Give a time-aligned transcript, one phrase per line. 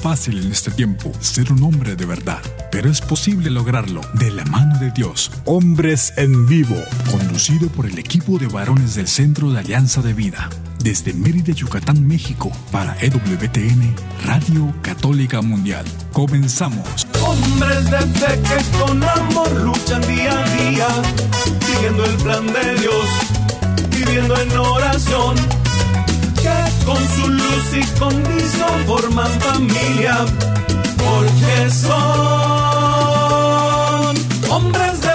[0.00, 2.40] fácil en este tiempo ser un hombre de verdad,
[2.72, 5.30] pero es posible lograrlo de la mano de Dios.
[5.44, 6.76] Hombres en Vivo,
[7.10, 10.48] conducido por el equipo de varones del Centro de Alianza de Vida.
[10.82, 13.94] Desde Mérida, Yucatán, México, para EWTN,
[14.24, 15.84] Radio Católica Mundial.
[16.12, 17.06] Comenzamos.
[17.22, 20.88] Hombres de fe que con amor luchan día a día,
[21.66, 23.08] siguiendo el plan de Dios,
[23.90, 25.59] viviendo en oración
[26.90, 30.16] con su luz y condición forman familia,
[30.96, 31.90] porque son
[34.50, 35.09] hombres de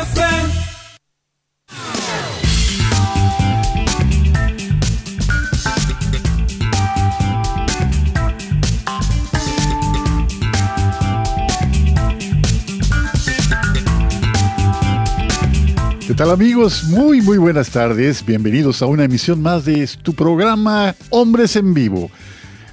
[16.16, 16.86] tal amigos?
[16.86, 18.26] Muy muy buenas tardes.
[18.26, 22.10] Bienvenidos a una emisión más de tu programa Hombres en Vivo.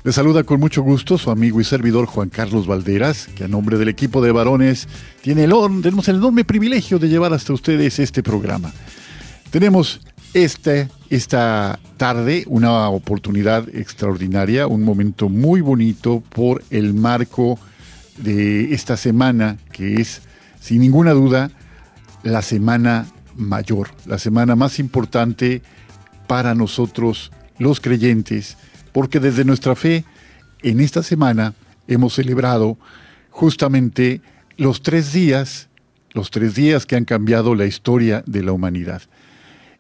[0.05, 3.79] Les saluda con mucho gusto su amigo y servidor Juan Carlos Valderas, que a nombre
[3.79, 4.87] del equipo de varones
[5.23, 8.73] tiene el, tenemos el enorme privilegio de llevar hasta ustedes este programa.
[9.51, 10.01] Tenemos
[10.35, 17.59] este, esta tarde una oportunidad extraordinaria, un momento muy bonito por el marco
[18.19, 20.23] de esta semana, que es,
[20.61, 21.51] sin ninguna duda,
[22.23, 25.63] la semana mayor, la semana más importante
[26.27, 28.57] para nosotros los creyentes,
[28.93, 30.05] porque desde nuestra fe,
[30.63, 31.55] en esta semana
[31.89, 32.79] hemos celebrado
[33.31, 34.21] justamente
[34.57, 35.69] los tres días,
[36.13, 39.03] los tres días que han cambiado la historia de la humanidad.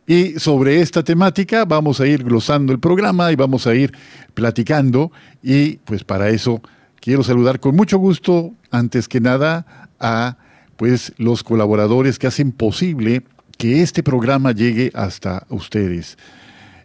[0.06, 3.92] Y sobre esta temática vamos a ir glosando el programa y vamos a ir
[4.34, 6.60] platicando y pues para eso
[7.00, 10.38] quiero saludar con mucho gusto, antes que nada, a
[10.76, 13.22] pues los colaboradores que hacen posible
[13.62, 16.18] que este programa llegue hasta ustedes.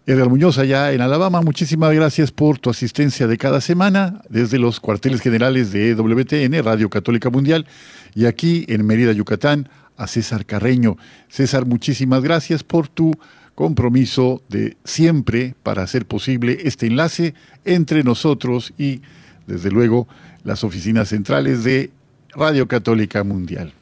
[0.06, 4.80] Edgar Muñoz allá en Alabama, muchísimas gracias por tu asistencia de cada semana desde los
[4.80, 7.66] cuarteles generales de WTN, Radio Católica Mundial,
[8.14, 10.98] y aquí en Mérida, Yucatán, a César Carreño.
[11.30, 13.12] César, muchísimas gracias por tu
[13.56, 17.34] compromiso de siempre para hacer posible este enlace
[17.66, 19.02] entre nosotros y,
[19.48, 20.08] desde luego,
[20.44, 21.90] las oficinas centrales de
[22.36, 23.74] Radio Católica Mundial.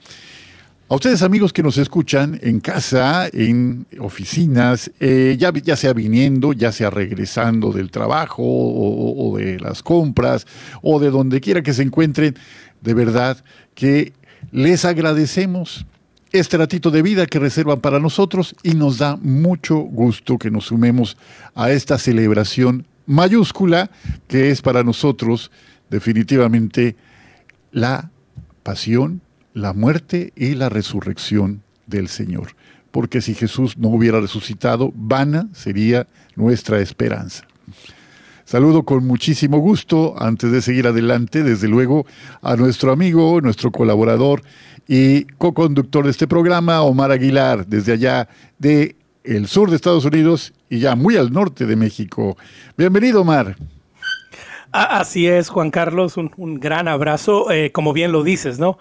[0.88, 6.72] A ustedes amigos que nos escuchan en casa, en oficinas, eh, ya, sea viniendo, ya
[6.72, 10.46] sea regresando del trabajo o, o, de las compras
[10.84, 12.36] o de donde quiera que se encuentren,
[12.82, 13.44] de verdad
[13.74, 14.14] que
[14.52, 15.88] les agradecemos
[16.32, 20.66] este ratito de vida que reservan para nosotros y nos da mucho gusto que nos
[20.66, 21.18] sumemos
[21.56, 23.90] a esta celebración mayúscula
[24.28, 25.50] que es para nosotros
[25.90, 26.96] definitivamente
[27.72, 28.12] la
[28.62, 29.22] pasión,
[29.56, 32.50] la muerte y la resurrección del Señor.
[32.92, 37.48] Porque si Jesús no hubiera resucitado, vana sería nuestra esperanza.
[38.44, 42.06] Saludo con muchísimo gusto, antes de seguir adelante, desde luego,
[42.42, 44.44] a nuestro amigo, nuestro colaborador
[44.88, 48.28] y co-conductor de este programa, Omar Aguilar, desde allá
[48.60, 52.38] de el sur de Estados Unidos y ya muy al norte de México.
[52.78, 53.56] Bienvenido, Omar.
[54.72, 57.50] Así es, Juan Carlos, un, un gran abrazo.
[57.50, 58.78] Eh, como bien lo dices, ¿no?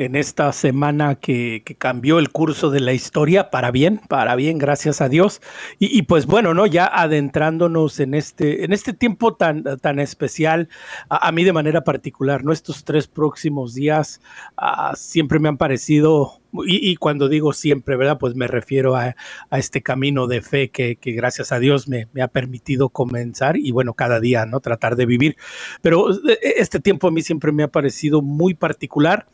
[0.00, 5.02] En esta semana que, cambió el curso de la historia para bien, para bien, gracias
[5.02, 5.42] a Dios.
[5.78, 6.64] Y, pues bueno, ¿no?
[6.64, 10.70] Ya adentrándonos en este, en este tiempo tan, tan especial,
[11.10, 12.52] a, mí de manera particular, ¿no?
[12.52, 14.22] Estos tres próximos días
[14.56, 18.18] uh, siempre me han parecido y, cuando digo siempre, ¿verdad?
[18.18, 19.14] Pues me refiero a,
[19.50, 23.70] a este camino de fe que, gracias a Dios me, me, ha permitido comenzar y
[23.70, 24.60] bueno, cada día, ¿no?
[24.60, 25.36] Tratar de vivir.
[25.82, 26.08] Pero
[26.56, 29.26] este tiempo a mí siempre me ha parecido muy particular.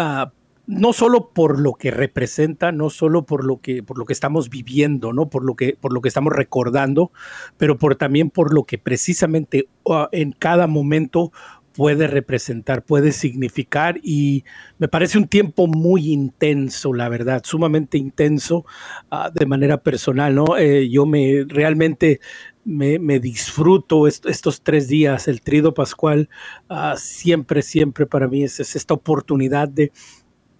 [0.00, 0.30] Uh,
[0.66, 4.48] no solo por lo que representa, no solo por lo que, por lo que estamos
[4.48, 5.28] viviendo, ¿no?
[5.28, 7.10] por, lo que, por lo que estamos recordando,
[7.56, 11.32] pero por, también por lo que precisamente uh, en cada momento
[11.74, 14.44] puede representar, puede significar y
[14.78, 18.64] me parece un tiempo muy intenso, la verdad, sumamente intenso
[19.12, 20.56] uh, de manera personal, ¿no?
[20.56, 22.20] Eh, yo me realmente
[22.64, 26.28] me, me disfruto est estos tres días, el trido pascual,
[26.68, 29.92] uh, siempre, siempre para mí es, es esta oportunidad de,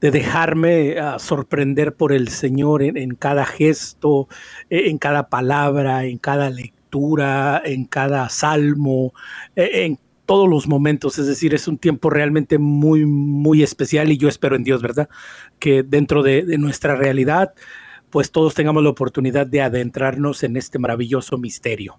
[0.00, 4.28] de dejarme uh, sorprender por el Señor en, en, cada gesto,
[4.70, 9.12] en cada palabra, en cada lectura, en cada salmo,
[9.56, 9.98] en
[10.30, 14.54] todos los momentos, es decir, es un tiempo realmente muy, muy especial y yo espero
[14.54, 15.08] en Dios, ¿verdad?
[15.58, 17.52] Que dentro de, nuestra realidad,
[18.10, 21.98] pues todos tengamos la oportunidad de adentrarnos en este maravilloso misterio.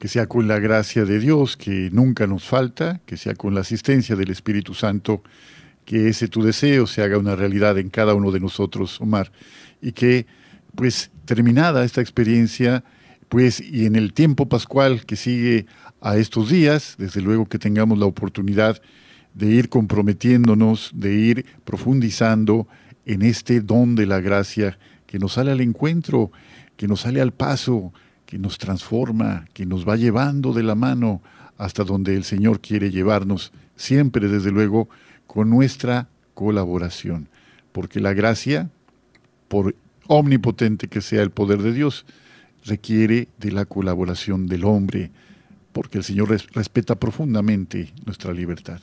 [0.00, 3.60] Que sea con la gracia de Dios, que nunca nos falta, que sea con la
[3.60, 5.22] asistencia del Espíritu Santo,
[5.84, 9.30] que ese tu deseo se haga una realidad en cada uno de nosotros, Omar,
[9.80, 10.26] y que,
[10.74, 12.82] pues, terminada esta experiencia,
[13.28, 15.66] Pues y en el tiempo pascual que sigue
[16.06, 18.80] a estos días, desde luego que tengamos la oportunidad
[19.34, 22.68] de ir comprometiéndonos, de ir profundizando
[23.06, 26.30] en este don de la gracia que nos sale al encuentro,
[26.76, 27.92] que nos sale al paso,
[28.24, 31.22] que nos transforma, que nos va llevando de la mano
[31.58, 34.88] hasta donde el Señor quiere llevarnos, siempre desde luego
[35.26, 37.28] con nuestra colaboración,
[37.72, 38.70] porque la gracia,
[39.48, 39.74] por
[40.06, 42.06] omnipotente que sea el poder de Dios,
[42.64, 45.10] requiere de la colaboración del hombre,
[45.76, 48.80] porque el Señor respeta profundamente nuestra libertad.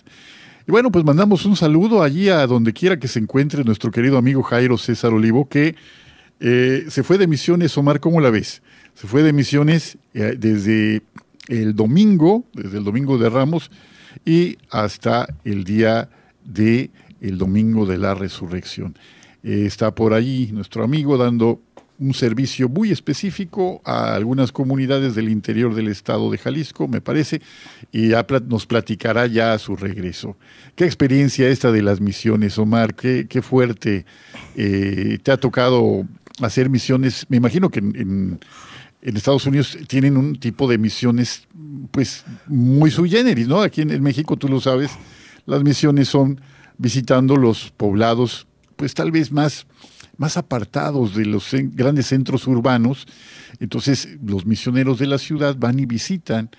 [0.68, 4.16] Y bueno, pues mandamos un saludo allí a donde quiera que se encuentre nuestro querido
[4.16, 5.74] amigo Jairo César Olivo, que
[6.40, 8.62] eh, se fue de misiones, Omar, ¿cómo la ves?
[8.94, 11.02] Se fue de misiones eh, desde
[11.48, 13.72] el domingo, desde el domingo de Ramos
[14.24, 16.10] y hasta el día
[16.46, 16.92] de
[17.22, 18.96] el domingo de la resurrección.
[19.42, 21.60] Eh, está por allí nuestro amigo dando
[22.00, 27.42] un servicio muy específico a algunas comunidades del interior del estado de Jalisco, me parece,
[27.92, 28.12] y
[28.48, 30.36] nos platicará ya a su regreso.
[30.76, 32.96] ¿Qué experiencia esta de las misiones, Omar?
[32.96, 34.06] ¿Qué, qué fuerte
[34.56, 36.06] eh, te ha tocado
[36.42, 37.26] hacer misiones?
[37.30, 38.40] Me imagino que en,
[39.02, 41.48] en, Estados Unidos tienen un tipo de misiones,
[41.92, 43.62] pues, muy sui generis, ¿no?
[43.62, 44.92] Aquí en, en México, tú lo sabes,
[45.46, 46.42] las misiones son
[46.78, 49.68] visitando los poblados, pues tal vez más
[50.18, 53.06] más apartados de los grandes centros urbanos.
[53.60, 56.50] Entonces los misioneros de la ciudad van y visitan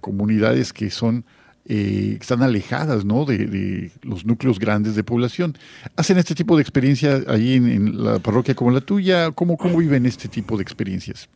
[0.00, 1.24] comunidades que son
[1.66, 3.24] eh, están alejadas ¿no?
[3.24, 5.56] de, los núcleos grandes de población.
[5.96, 9.30] ¿Hacen este tipo de experiencias ahí en, la parroquia como la tuya?
[9.30, 11.28] ¿Cómo, ¿Cómo viven este tipo de experiencias?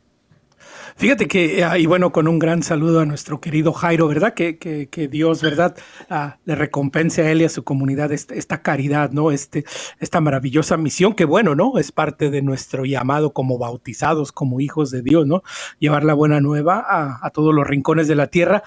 [0.98, 4.34] Fíjate que, ah, y bueno, con un gran saludo a nuestro querido Jairo, ¿verdad?
[4.34, 5.76] Que, que, Dios, ¿verdad?
[6.10, 9.30] Ah, le recompense a él y a su comunidad este, esta, caridad, ¿no?
[9.30, 9.64] Este,
[10.00, 11.78] esta maravillosa misión que, bueno, ¿no?
[11.78, 15.44] Es parte de nuestro llamado como bautizados, como hijos de Dios, ¿no?
[15.78, 18.64] Llevar la buena nueva a, a todos los rincones de la tierra.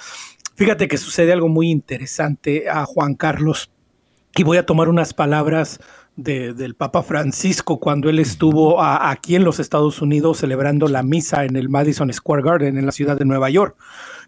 [0.55, 3.71] Fíjate que sucede algo muy interesante a Juan Carlos.
[4.37, 5.81] Y voy a tomar unas palabras
[6.15, 11.55] del Papa Francisco cuando él estuvo aquí en los Estados Unidos celebrando la misa en
[11.55, 13.75] el Madison Square Garden en la ciudad de Nueva York.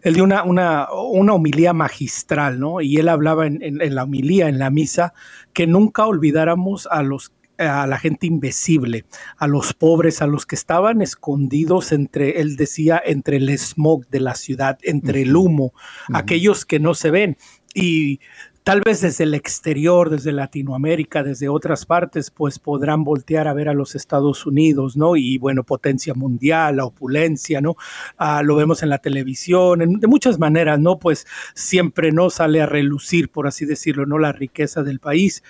[0.02, 2.80] Él dio una, una, una homilía magistral, ¿no?
[2.80, 5.14] Y él hablaba en, en, la homilía, en la misa,
[5.52, 9.04] que nunca olvidáramos a los a la gente invisible,
[9.36, 14.20] a los pobres, a los que estaban escondidos entre, él decía, entre el smog de
[14.20, 15.72] la ciudad, entre el humo,
[16.12, 17.36] aquellos que no se ven.
[17.72, 18.20] Y
[18.64, 23.68] tal vez desde el exterior, desde Latinoamérica, desde otras partes, pues podrán voltear a ver
[23.68, 25.16] a los Estados Unidos, ¿no?
[25.16, 27.76] Y bueno, potencia mundial, la opulencia, ¿no?
[28.16, 30.98] Ah, lo vemos en la televisión, de muchas maneras, ¿no?
[30.98, 34.18] Pues siempre no sale a relucir, por así decirlo, ¿no?
[34.18, 35.42] La riqueza del país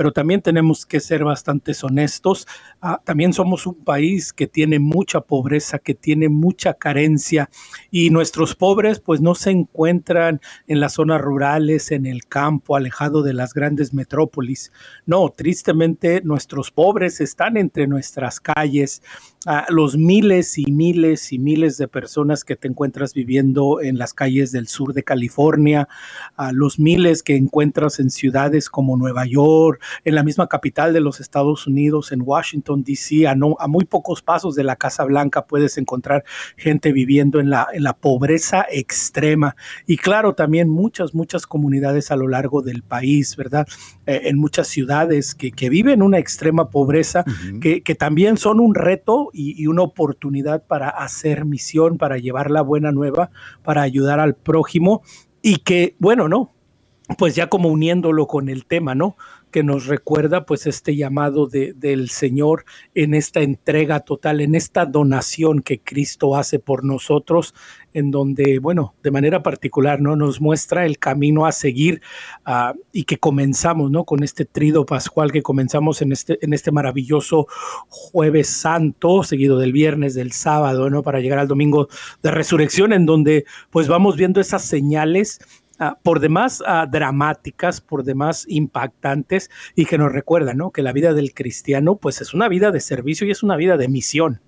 [0.00, 2.46] pero también tenemos que ser bastante honestos.
[2.82, 7.50] Ah, también somos un país que tiene mucha pobreza, que tiene mucha carencia
[7.90, 13.22] y nuestros pobres pues no se encuentran en las zonas rurales, en el campo, alejado
[13.22, 14.72] de las grandes metrópolis.
[15.04, 19.02] No, tristemente nuestros pobres están entre nuestras calles,
[19.46, 24.12] a los miles y miles y miles de personas que te encuentras viviendo en las
[24.12, 25.88] calles del sur de California,
[26.36, 31.00] a los miles que encuentras en ciudades como Nueva York, en la misma capital de
[31.00, 35.04] los Estados Unidos, en Washington, D.C., a, no, a muy pocos pasos de la Casa
[35.04, 36.24] Blanca puedes encontrar
[36.56, 39.56] gente viviendo en la, en la pobreza extrema.
[39.86, 43.66] Y claro, también muchas, muchas comunidades a lo largo del país, ¿verdad?
[44.06, 47.24] Eh, en muchas ciudades que, que, viven una extrema pobreza,
[47.60, 52.62] que, que también son un reto y, una oportunidad para hacer misión, para llevar la
[52.62, 53.30] buena nueva,
[53.62, 55.02] para ayudar al prójimo
[55.42, 56.52] y que, bueno, ¿no?
[57.18, 59.16] Pues ya como uniéndolo con el tema, ¿no?
[59.50, 62.64] Que nos recuerda pues este llamado de, del Señor
[62.94, 67.54] en esta entrega total, en esta donación que Cristo hace por nosotros,
[67.92, 70.16] en donde, bueno, de manera particular, ¿no?
[70.16, 72.00] Nos muestra el camino a seguir
[72.46, 74.04] uh, y que comenzamos, ¿no?
[74.04, 77.46] Con este trido pascual que comenzamos en este, en este maravilloso
[77.88, 81.02] jueves santo, seguido del viernes, del sábado, ¿no?
[81.02, 81.88] Para llegar al domingo
[82.22, 85.40] de resurrección, en donde pues vamos viendo esas señales
[85.82, 90.72] Ah, por demás ah, dramáticas, por demás impactantes y que nos recuerdan ¿no?
[90.72, 93.78] que la vida del cristiano pues es una vida de servicio y es una vida
[93.78, 94.42] de misión.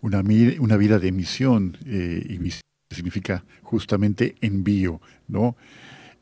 [0.00, 2.62] Una, vida de misión eh, y misión
[2.94, 5.56] significa justamente envío, ¿no?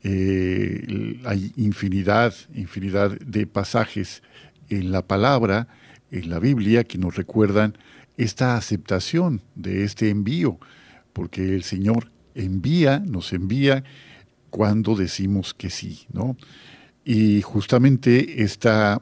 [0.01, 4.23] Eh, hay infinidad, infinidad de pasajes
[4.69, 5.67] en la palabra,
[6.09, 7.77] en la Biblia, que nos recuerdan
[8.17, 10.57] esta aceptación de este envío,
[11.13, 13.83] porque el Señor envía, nos envía
[14.49, 16.37] cuando decimos que sí, ¿no?
[17.05, 19.01] Y justamente esta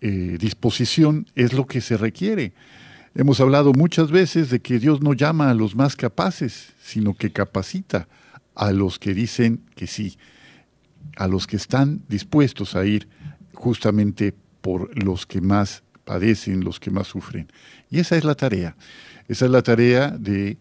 [0.00, 2.52] eh, disposición es lo que se requiere.
[3.14, 7.30] Hemos hablado muchas veces de que Dios no llama a los más capaces, sino que
[7.30, 8.08] capacita
[8.54, 10.18] a los que dicen que sí,
[11.16, 13.08] a los que están dispuestos a ir
[13.54, 17.50] justamente por los que más padecen, los que más sufren.
[17.90, 18.76] Y esa es la tarea.
[19.28, 20.58] Esa es la tarea de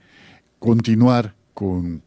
[0.60, 2.02] continuar con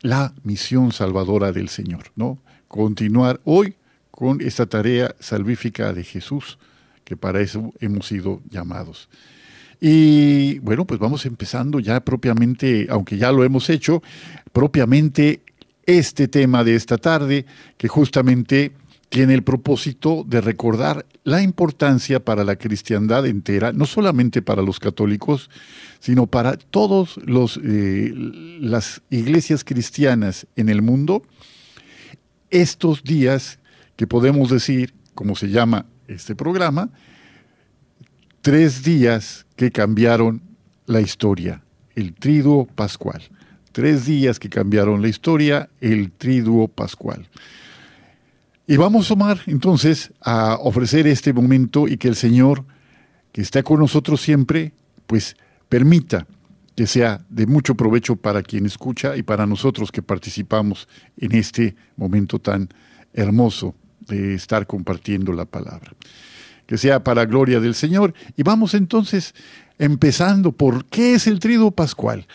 [0.00, 2.38] la misión salvadora del Señor, ¿no?
[2.66, 3.76] Continuar hoy
[4.10, 6.58] con esta tarea salvífica de Jesús,
[7.04, 9.08] que para eso hemos sido llamados.
[9.80, 14.02] Y bueno, pues vamos empezando ya propiamente, aunque ya lo hemos hecho,
[14.52, 15.42] propiamente
[15.86, 18.72] este tema de esta tarde, que justamente
[19.14, 24.80] tiene el propósito de recordar la importancia para la cristiandad entera, no solamente para los
[24.80, 25.50] católicos,
[26.00, 27.16] sino para todas
[27.62, 28.12] eh,
[28.58, 31.22] las iglesias cristianas en el mundo,
[32.50, 33.60] estos días
[33.94, 36.90] que podemos decir, como se llama este programa,
[38.40, 40.42] tres días que cambiaron
[40.86, 41.62] la historia,
[41.94, 43.22] el triduo pascual.
[43.70, 47.28] Tres días que cambiaron la historia, el triduo pascual.
[48.66, 52.64] Y vamos, Omar, entonces, a ofrecer este momento y que el Señor,
[53.30, 54.72] que está con nosotros siempre,
[55.06, 55.36] pues
[55.68, 56.26] permita
[56.74, 61.76] que sea de mucho provecho para quien escucha y para nosotros que participamos en este
[61.96, 62.70] momento tan
[63.12, 65.92] hermoso de estar compartiendo la palabra.
[66.66, 68.14] Que sea para gloria del Señor.
[68.34, 69.34] Y vamos entonces
[69.78, 72.26] empezando por qué es el trido pascual.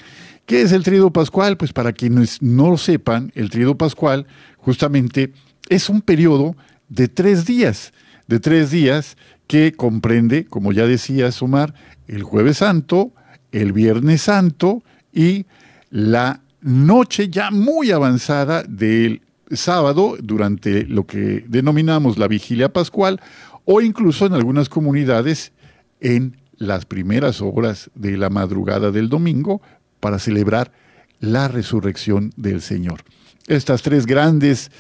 [0.46, 1.58] ¿Qué es el trido pascual?
[1.58, 5.34] Pues para quienes no lo sepan, el trido pascual justamente
[5.70, 6.56] es un periodo
[6.90, 7.94] de tres días,
[8.28, 9.16] de tres días
[9.48, 11.74] que comprende, como ya decía Omar,
[12.08, 13.14] el jueves santo,
[13.52, 14.84] el viernes santo
[15.14, 15.46] y
[15.90, 19.22] la noche ya muy avanzada del
[19.52, 23.20] sábado durante lo que denominamos la vigilia pascual
[23.66, 25.52] o incluso en algunas comunidades
[26.00, 29.62] en las primeras horas de la madrugada del domingo
[30.00, 30.72] para celebrar
[31.20, 33.04] la resurrección del Señor.
[33.50, 34.72] Estas tres grandes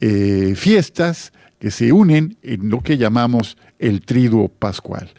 [0.00, 5.10] eh, fiestas que se unen en lo que llamamos el triduo pascual.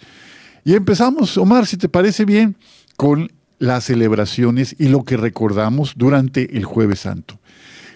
[0.63, 2.57] Y empezamos, Omar, si te parece bien,
[2.97, 7.39] con las celebraciones y lo que recordamos durante el jueves santo.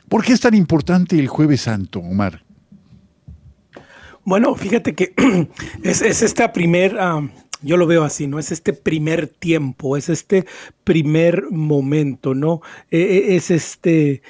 [0.08, 2.44] ¿Por qué es tan importante el jueves santo, Omar?
[4.24, 5.14] Bueno, fíjate que
[5.84, 6.98] es, esta primer,
[7.62, 8.40] yo lo veo así, ¿no?
[8.40, 10.46] Es este primer tiempo, es este
[10.84, 12.62] primer momento, ¿no?
[12.90, 14.22] E, e, es este,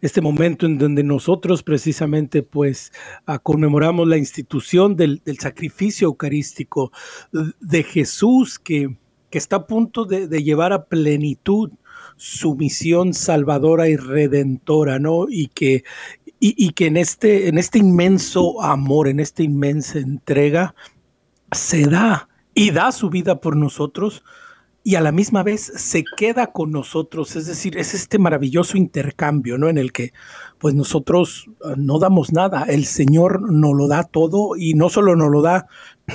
[0.00, 2.92] este momento en donde nosotros precisamente pues
[3.26, 6.92] ah, conmemoramos la institución del, sacrificio eucarístico
[7.60, 8.96] de Jesús que,
[9.30, 11.70] que está a punto de, de llevar a plenitud
[12.16, 15.24] su misión salvadora y redentora, ¿no?
[15.28, 15.84] Y que,
[16.38, 20.74] y, que en, este, en este inmenso amor, en esta inmensa entrega,
[21.52, 24.22] se da y da su vida por nosotros
[24.82, 27.36] y a la misma vez se queda con nosotros.
[27.36, 29.68] Es decir, es este maravilloso intercambio, ¿no?
[29.68, 30.12] En el que
[30.58, 35.16] pues nosotros ah, no damos nada, el Señor nos lo da todo y no solo
[35.16, 35.66] nos lo da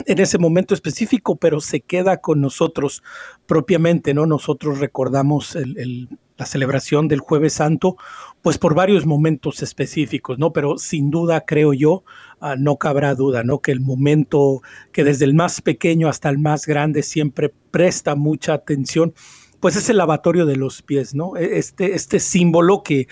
[0.06, 3.04] en ese momento específico, pero se queda con nosotros
[3.46, 4.26] propiamente, ¿no?
[4.26, 5.56] Nosotros recordamos
[6.38, 7.98] la celebración del jueves santo,
[8.42, 10.54] pues por varios momentos específicos, ¿no?
[10.54, 12.04] Pero sin duda, creo yo,
[12.40, 13.60] ah, no cabrá duda, ¿no?
[13.60, 14.62] Que el momento
[14.92, 19.14] que desde el más pequeño hasta el más grande siempre presta mucha atención,
[19.60, 21.38] pues es el lavatorio de los pies, ¿no?
[21.38, 23.08] E, este, este símbolo que,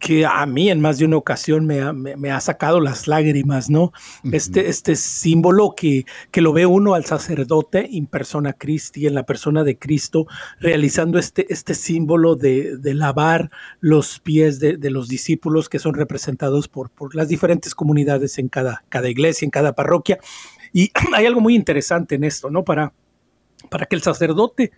[0.00, 3.68] que a mí en más de una ocasión me ha, me, ha sacado las lágrimas,
[3.68, 3.92] ¿no?
[4.32, 9.26] este, este símbolo que, que lo ve uno al sacerdote in persona Christi, en la
[9.26, 10.26] persona de Cristo,
[10.58, 15.92] realizando este, este símbolo de, de lavar los pies de, de, los discípulos que son
[15.92, 20.18] representados por, por las diferentes comunidades en cada, cada iglesia, en cada parroquia.
[20.72, 22.64] Y hay algo muy interesante en esto, ¿no?
[22.64, 22.94] Para,
[23.68, 24.72] para que el sacerdote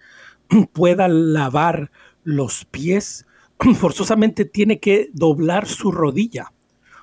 [0.73, 1.93] pueda lavar
[2.25, 3.25] los pies,
[3.79, 6.53] forzosamente tiene que doblar su rodilla,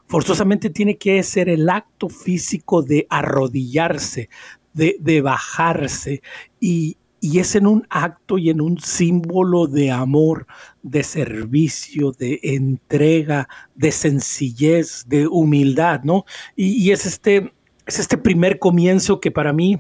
[0.08, 4.30] forzosamente tiene que ser el acto físico de arrodillarse,
[4.74, 6.22] de, bajarse,
[6.60, 10.48] y, y es en un acto y en un símbolo de amor,
[10.84, 16.26] de servicio, de entrega, de sencillez, de humildad, ¿no?
[16.56, 17.54] Y, y, es, este,
[17.86, 19.80] es este primer comienzo que para mí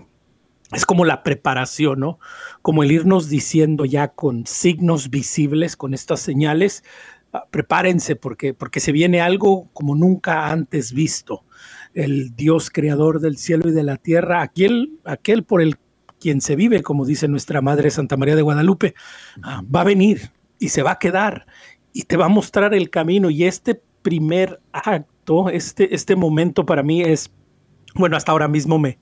[0.72, 2.20] es como la preparación, ¿no?
[2.62, 6.84] Como el irnos diciendo ya con signos visibles, con estas señales,
[7.34, 11.44] ah, prepárense porque, porque se viene algo como nunca antes visto.
[11.94, 15.78] El Dios creador del cielo y de la tierra, aquel, aquel por el
[16.20, 18.94] quien se vive, como dice nuestra Madre Santa María de Guadalupe,
[19.42, 21.48] ah, va a venir y se va a quedar
[21.94, 23.32] y te va a mostrar el camino.
[23.32, 27.32] Y este primer acto, este, este momento para mí es
[27.96, 28.98] bueno, hasta ahora mismo me,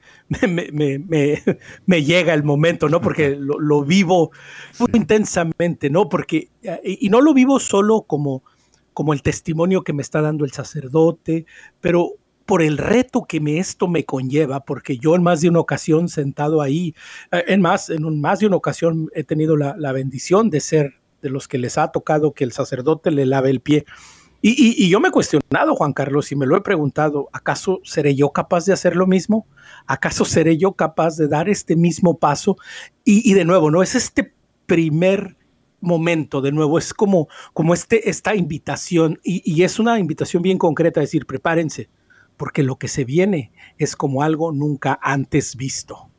[1.86, 3.02] me, llega el momento, ¿no?
[3.02, 4.32] Porque lo, vivo
[4.80, 6.10] muy intensamente, ¿no?
[6.10, 6.50] Porque,
[6.84, 8.44] y no lo vivo solo como,
[8.94, 11.46] como el testimonio que me está dando el sacerdote,
[11.82, 12.14] pero
[12.46, 16.08] por el reto que me, esto me conlleva, porque yo en más de una ocasión
[16.08, 16.96] sentado ahí,
[17.32, 20.94] eh, en más, en más de una ocasión he tenido la, la bendición de ser
[21.22, 23.86] de los que les ha tocado que el sacerdote le lave el pie
[24.56, 28.30] y, yo me he cuestionado, Juan Carlos, y me lo he preguntado, ¿acaso seré yo
[28.30, 29.48] capaz de hacer lo mismo?
[29.88, 32.58] ¿Acaso seré yo capaz de dar este mismo paso?
[33.04, 33.82] Y, de nuevo, ¿no?
[33.82, 34.34] Es este
[34.66, 35.38] primer
[35.82, 41.02] momento, de nuevo, es como, como este, esta invitación, y, es una invitación bien concreta,
[41.02, 41.90] decir, prepárense,
[42.38, 46.10] porque lo que se viene es como algo nunca antes visto.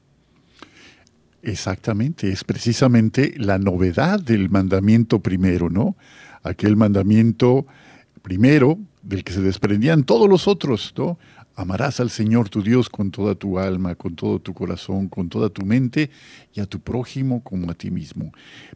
[1.42, 5.96] Exactamente, es precisamente la novedad del mandamiento primero, ¿no?
[6.42, 7.66] Aquel mandamiento
[8.28, 11.18] primero, del que se desprendían todos los otros, ¿no?
[11.56, 15.48] Amarás al Señor tu Dios con toda tu alma, con todo tu corazón, con toda
[15.48, 16.10] tu mente
[16.52, 18.32] y a tu prójimo como a ti mismo.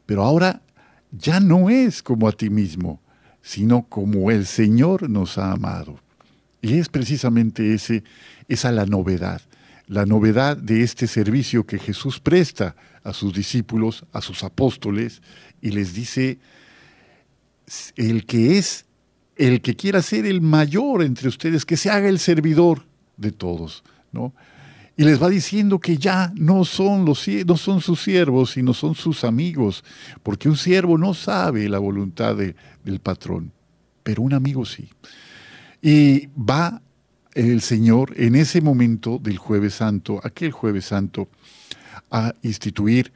[0.07, 0.63] Pero ahora
[1.11, 3.03] ya no es como a ti mismo,
[3.43, 6.01] sino como el Señor nos ha amado.
[6.63, 8.05] Y es precisamente ese,
[8.49, 9.43] esa la novedad,
[9.87, 15.21] la novedad de este servicio que Jesús presta a sus discípulos, a sus apóstoles,
[15.61, 16.39] y les dice,
[17.97, 18.87] el que es
[19.49, 22.85] el que quiera ser el mayor entre ustedes, que se haga el servidor
[23.17, 23.83] de todos,
[24.13, 24.33] ¿no?
[24.97, 28.95] Y les va diciendo que ya no son, los, no son sus siervos, sino son
[28.95, 29.83] sus amigos,
[30.23, 33.51] porque un siervo no sabe la voluntad del patrón,
[34.05, 34.89] pero un amigo sí.
[35.81, 36.81] Y va
[37.35, 41.29] el Señor en ese momento del jueves santo, aquel jueves santo,
[42.11, 43.13] a instituir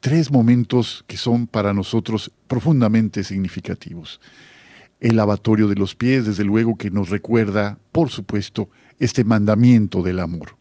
[0.00, 4.18] tres momentos que son para nosotros profundamente significativos
[5.02, 10.20] el lavatorio de los pies, desde luego que nos recuerda, por supuesto, este mandamiento del
[10.20, 10.56] amor.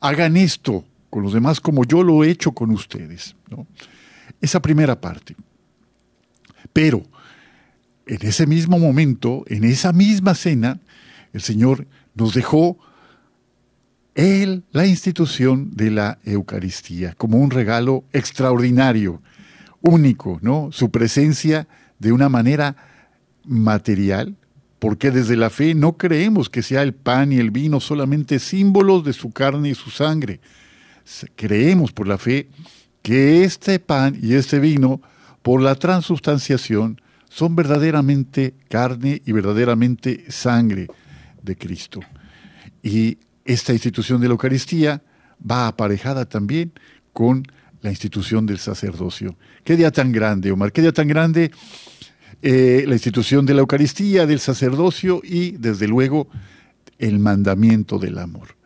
[0.00, 3.34] Hagan esto con los demás como yo lo he hecho con ustedes.
[4.42, 5.34] Esa primera parte.
[6.74, 7.04] Pero
[8.06, 10.78] en ese mismo momento, en esa misma cena,
[11.32, 12.76] el Señor nos dejó
[14.14, 19.22] él la institución de la Eucaristía como un regalo extraordinario,
[19.80, 20.68] único, ¿no?
[20.70, 21.66] Su presencia
[21.98, 22.93] de una manera
[23.44, 24.36] material,
[24.78, 29.04] porque desde la fe no creemos que sea el pan y el vino solamente símbolos
[29.04, 30.40] de su carne y su sangre.
[31.36, 32.48] Creemos por la fe
[33.02, 35.00] que este pan y este vino,
[35.42, 40.88] por la transubstanciación, son verdaderamente carne y verdaderamente sangre
[41.42, 42.00] de Cristo.
[42.82, 45.02] Y esta institución de la Eucaristía
[45.38, 46.72] va aparejada también
[47.12, 47.42] con
[47.82, 49.36] la institución del sacerdocio.
[49.62, 51.50] Qué día tan grande, Omar, qué día tan grande
[52.42, 56.28] eh, la institución de la Eucaristía, del sacerdocio y, desde luego,
[56.98, 58.56] el mandamiento del amor.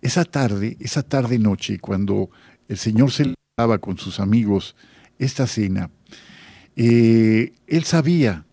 [0.00, 2.30] Esa tarde, esa tarde-noche, cuando
[2.68, 4.74] el Señor se daba con sus amigos
[5.18, 5.90] esta cena,
[6.76, 8.44] eh, él sabía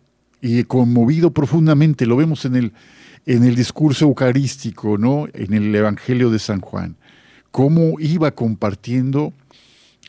[0.42, 2.74] y conmovido profundamente, lo vemos en el,
[3.26, 5.28] en el discurso eucarístico, ¿no?
[5.34, 6.98] en el Evangelio de San Juan,
[7.52, 9.34] cómo iba compartiendo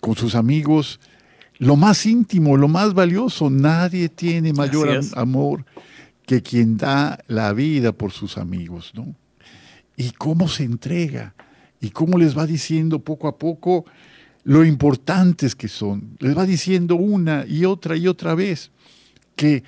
[0.01, 1.01] con sus amigos
[1.61, 3.51] lo más íntimo, lo más valioso.
[3.51, 5.67] Nadie tiene mayor amor
[6.27, 9.15] que quien da la vida por sus amigos, ¿no?
[9.95, 11.35] Y cómo se entrega
[11.79, 13.85] y cómo les va diciendo poco a poco
[14.43, 16.17] lo importantes que son.
[16.19, 18.71] Les va diciendo una y otra y otra vez
[19.37, 19.63] que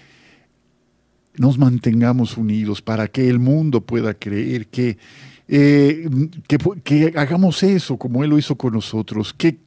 [1.36, 4.96] nos mantengamos unidos para que el mundo pueda creer que,
[5.46, 6.08] eh,
[6.48, 9.58] que, que, hagamos eso como Él lo hizo con nosotros, que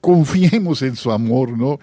[0.00, 1.78] confiemos en su amor, ¿no?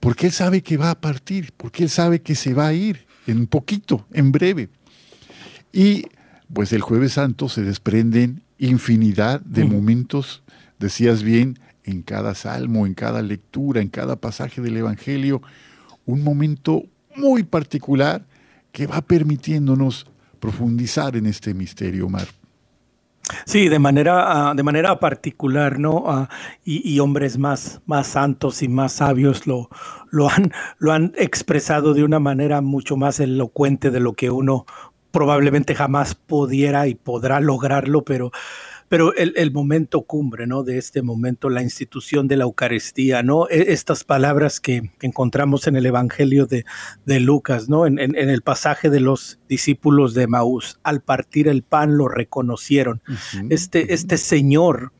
[0.00, 3.06] Porque Él sabe que va a partir, porque Él sabe que se va a ir
[3.26, 4.68] en poquito, en breve.
[5.72, 6.06] Y
[6.52, 10.42] pues el jueves santo se desprenden infinidad de momentos,
[10.78, 15.42] decías bien, en cada salmo, en cada lectura, en cada pasaje del Evangelio,
[16.04, 18.26] un momento muy particular
[18.72, 20.06] que va permitiéndonos
[20.40, 22.26] profundizar en este misterio, Mar.
[23.44, 26.04] Sí, de manera, ah, de manera particular, ¿no?
[26.06, 26.28] Ah,
[26.64, 29.68] y, hombres más, más santos y más sabios lo,
[30.10, 34.64] lo, han, lo han expresado de una manera mucho más elocuente de lo que uno
[35.10, 38.32] probablemente jamás pudiera y podrá lograrlo, pero
[38.88, 40.62] pero el, momento cumbre, ¿no?
[40.62, 43.48] De este momento, la institución de la Eucaristía, ¿no?
[43.48, 46.64] E, estas palabras que, encontramos en el Evangelio de,
[47.20, 47.86] Lucas, ¿no?
[47.86, 53.02] En, el pasaje de los discípulos de Maús, al partir el pan lo reconocieron.
[53.50, 54.92] este, este Señor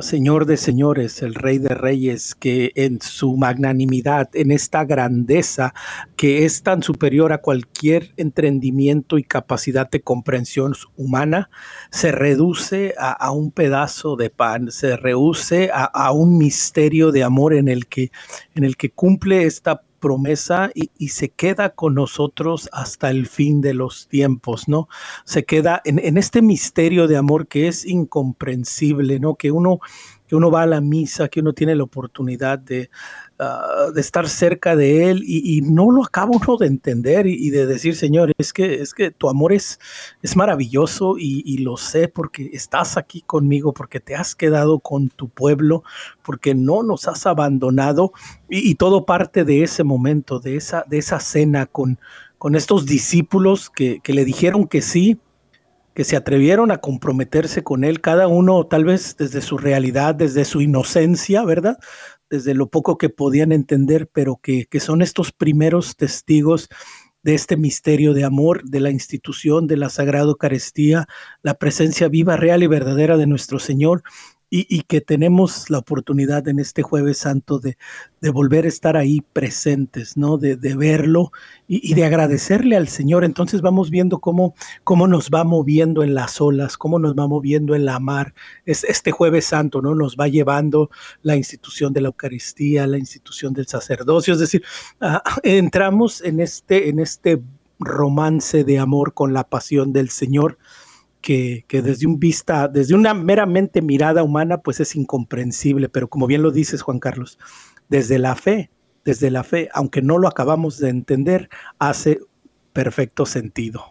[0.00, 5.74] Señor de señores, el Rey de reyes, que en su magnanimidad, en esta grandeza
[6.16, 11.50] que es tan superior a cualquier entendimiento y capacidad de comprensión humana,
[11.90, 17.52] se reduce a, un pedazo de pan, se reduce a, a, un misterio de amor
[17.52, 18.10] en el que,
[18.54, 23.74] en el que cumple esta promesa y, se queda con nosotros hasta el fin de
[23.74, 24.88] los tiempos, ¿no?
[25.24, 29.34] Se queda en, en, este misterio de amor que es incomprensible, ¿no?
[29.34, 29.80] Que uno
[30.28, 32.90] que uno va a la misa, que uno tiene la oportunidad de,
[33.38, 37.66] ah, de estar cerca de Él y, no lo acaba uno de entender y, de
[37.66, 39.78] decir, Señor, es que, es que tu amor es,
[40.22, 45.28] es maravilloso y, lo sé porque estás aquí conmigo, porque te has quedado con tu
[45.28, 45.82] pueblo,
[46.22, 48.12] porque no nos has abandonado
[48.48, 51.98] y, todo parte de ese momento, de esa, de esa cena con,
[52.38, 55.18] con estos discípulos que, que le dijeron que sí
[55.98, 60.44] que se atrevieron a comprometerse con él, cada uno tal vez desde su realidad, desde
[60.44, 61.76] su inocencia, ¿verdad?
[62.30, 66.68] Desde lo poco que podían entender, pero que, son estos primeros testigos
[67.22, 71.08] de este misterio de amor, de la institución de la Sagrada Eucaristía,
[71.42, 74.02] la presencia viva, real y verdadera de nuestro Señor
[74.50, 77.76] y, que tenemos la oportunidad en este jueves santo de,
[78.32, 80.38] volver a estar ahí presentes, ¿no?
[80.38, 81.32] De, verlo
[81.66, 83.24] y, de agradecerle al Señor.
[83.24, 87.74] Entonces vamos viendo cómo, cómo nos va moviendo en las olas, cómo nos va moviendo
[87.74, 88.32] en la mar.
[88.64, 89.94] Es, este jueves santo, ¿no?
[89.94, 90.90] Nos va llevando
[91.22, 94.32] la institución de la Eucaristía, la institución del sacerdocio.
[94.32, 94.64] Es decir,
[95.42, 97.42] entramos en este, en este
[97.78, 100.58] romance de amor con la pasión del Señor
[101.20, 106.42] que, desde un vista, desde una meramente mirada humana, pues es incomprensible, pero como bien
[106.42, 107.38] lo dices, Juan Carlos,
[107.88, 108.70] desde la fe,
[109.04, 112.20] desde la fe, aunque no lo acabamos de entender, hace
[112.72, 113.84] perfecto sentido.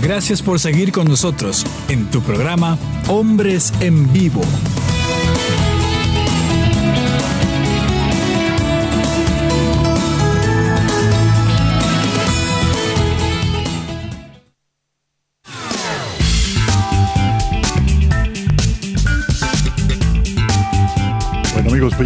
[0.00, 4.40] Gracias por seguir con nosotros en tu programa Hombres en Vivo.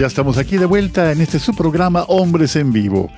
[0.02, 3.08] Ya estamos aquí de vuelta en este su programa Hombres en Vivo.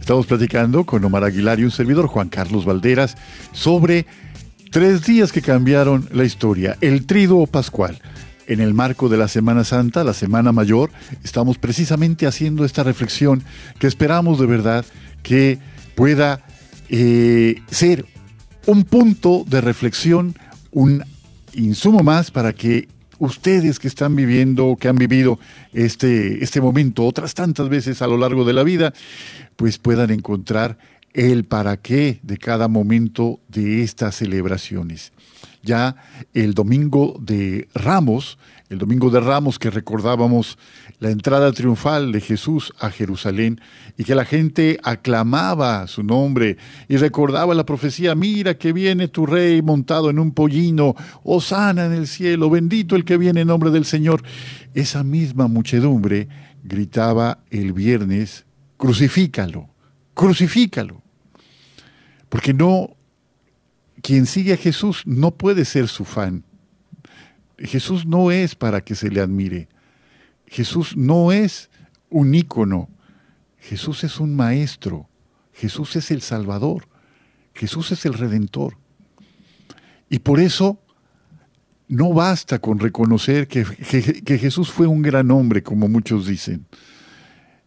[0.00, 3.16] Estamos platicando con Omar Aguilar y un servidor, Juan Carlos Valderas,
[3.52, 4.06] sobre
[4.72, 8.00] tres días que cambiaron la historia, el Triduo Pascual.
[8.48, 10.90] En el marco de la Semana Santa, la Semana Mayor,
[11.22, 13.44] estamos precisamente haciendo esta reflexión
[13.78, 14.84] que esperamos de verdad
[15.22, 15.60] que
[15.94, 16.44] pueda
[16.88, 18.04] eh, ser
[18.66, 20.36] un punto de reflexión,
[20.72, 21.04] un
[21.54, 22.88] insumo más para que
[23.22, 25.38] ustedes que están viviendo, que han vivido
[25.72, 28.92] este, este momento otras tantas veces a lo largo de la vida,
[29.54, 30.76] pues puedan encontrar
[31.14, 35.12] el para qué de cada momento de estas celebraciones.
[35.62, 35.96] Ya
[36.34, 40.58] el domingo de Ramos, el domingo de Ramos que recordábamos
[40.98, 43.60] la entrada triunfal de Jesús a Jerusalén
[43.98, 46.56] y que la gente aclamaba su nombre
[46.88, 50.94] y recordaba la profecía, mira que viene tu rey montado en un pollino,
[51.40, 54.22] sana en el cielo, bendito el que viene en nombre del Señor.
[54.74, 56.28] Esa misma muchedumbre
[56.62, 58.46] gritaba el viernes,
[58.76, 59.68] crucifícalo,
[60.14, 61.02] crucifícalo.
[62.28, 62.96] Porque no,
[64.02, 66.44] quien sigue a Jesús no puede ser su fan.
[67.58, 69.68] Jesús no es para que se le admire.
[70.46, 71.70] Jesús no es
[72.10, 72.90] un ícono,
[73.58, 75.08] Jesús es un maestro,
[75.52, 76.88] Jesús es el Salvador,
[77.54, 78.76] Jesús es el Redentor.
[80.10, 80.78] Y por eso
[81.88, 86.66] no basta con reconocer que, que, Jesús fue un gran hombre, como muchos dicen.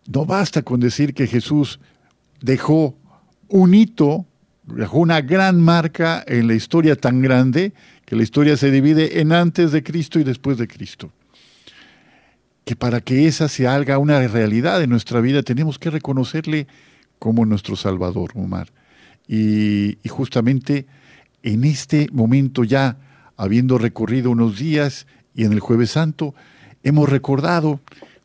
[0.07, 1.79] No basta con decir que Jesús
[2.41, 2.97] dejó
[3.47, 4.27] un hito,
[4.67, 7.73] dejó una gran marca en la historia tan grande
[8.05, 11.11] que la historia se divide en antes de Cristo y después de Cristo.
[12.63, 16.67] Que para que esa se haga una realidad en nuestra vida tenemos que reconocerle
[17.19, 18.71] como nuestro Salvador, Omar.
[19.27, 20.85] Y, justamente
[21.43, 22.97] en este momento ya,
[23.37, 26.33] habiendo recorrido unos días y en el jueves santo,
[26.83, 27.79] hemos recordado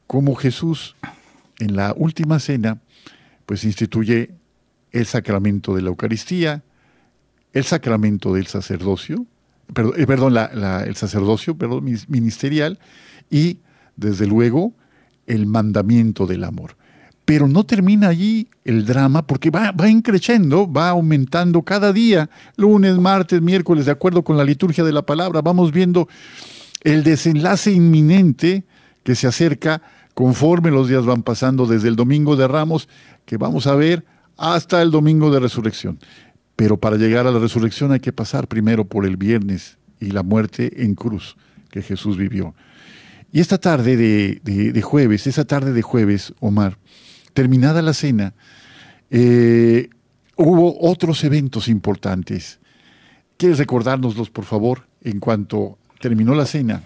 [0.07, 0.97] cómo Jesús
[1.59, 2.79] en la última cena
[3.47, 4.31] pues instituye
[4.93, 6.63] el sacramento de la Eucaristía,
[7.53, 9.27] el sacramento del sacerdocio,
[9.73, 11.57] perdón, eh, el sacerdocio
[12.09, 12.79] ministerial
[13.31, 13.59] y,
[13.97, 14.73] desde luego,
[15.27, 16.77] el mandamiento del amor.
[17.25, 22.99] Pero no termina allí el drama porque va, va increciendo, va aumentando cada día, lunes,
[22.99, 26.09] martes, miércoles, de acuerdo con la liturgia de la palabra, vamos viendo
[26.83, 28.65] el desenlace inminente
[29.05, 29.83] que se acerca
[30.15, 32.89] conforme los días van pasando desde el domingo de Ramos,
[33.25, 34.05] que vamos a ver
[34.41, 35.99] hasta el domingo de resurrección.
[36.57, 40.23] Pero para llegar a la resurrección hay que pasar primero por el viernes y la
[40.23, 41.37] muerte en cruz
[41.71, 42.55] que Jesús vivió.
[43.33, 46.79] Y esta tarde de, jueves, esa tarde de jueves, Omar,
[47.35, 48.35] terminada la cena,
[49.11, 49.91] eh,
[50.37, 52.61] hubo otros eventos importantes.
[53.37, 56.83] ¿Quieres recordárnoslos, por favor, en cuanto terminó la cena?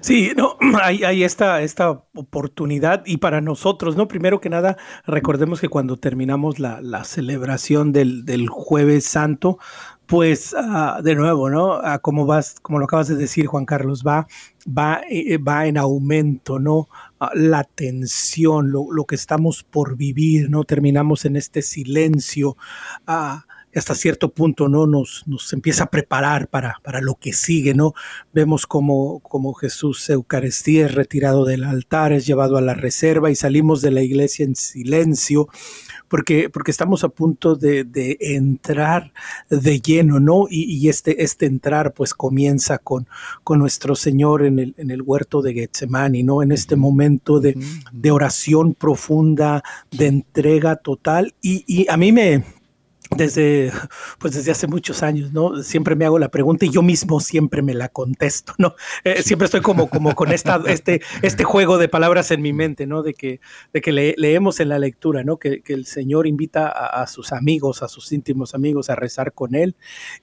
[0.00, 4.08] Sí, no, hay, esta, esta oportunidad y para nosotros, ¿no?
[4.08, 4.76] Primero que nada,
[5.06, 9.58] recordemos que cuando terminamos la, la celebración del, del, jueves santo,
[10.06, 11.74] pues ah, de nuevo, ¿no?
[11.74, 14.26] Ah, como vas, como lo acabas de decir, Juan Carlos, va,
[14.66, 16.88] va, eh, va en aumento, ¿no?
[17.20, 20.64] Ah, la tensión, lo, lo, que estamos por vivir, ¿no?
[20.64, 22.56] Terminamos en este silencio
[23.78, 27.94] hasta cierto punto no nos, nos empieza a preparar para, para lo que sigue, ¿no?
[28.32, 33.34] Vemos como, como Jesús Eucaristía es retirado del altar, es llevado a la reserva y
[33.34, 35.48] salimos de la iglesia en silencio,
[36.08, 39.12] porque, porque estamos a punto de, de entrar
[39.48, 40.46] de lleno, ¿no?
[40.50, 43.08] Y, y, este, este entrar pues comienza con,
[43.42, 46.42] con nuestro Señor en el, en el huerto de Getsemani, ¿no?
[46.42, 47.56] En este momento de,
[47.92, 51.34] de oración profunda, de entrega total.
[51.40, 52.44] Y, y a mí me,
[53.16, 53.72] desde,
[54.18, 55.62] pues desde hace muchos años, ¿no?
[55.62, 58.74] Siempre me hago la pregunta y yo mismo siempre me la contesto, ¿no?
[59.04, 62.86] Eh, siempre estoy como, como con esta, este, este juego de palabras en mi mente,
[62.86, 63.02] ¿no?
[63.02, 63.40] De que,
[63.72, 65.38] de que leemos en la lectura, ¿no?
[65.38, 69.54] Que, que el Señor invita a, sus amigos, a sus íntimos amigos a rezar con
[69.54, 69.76] Él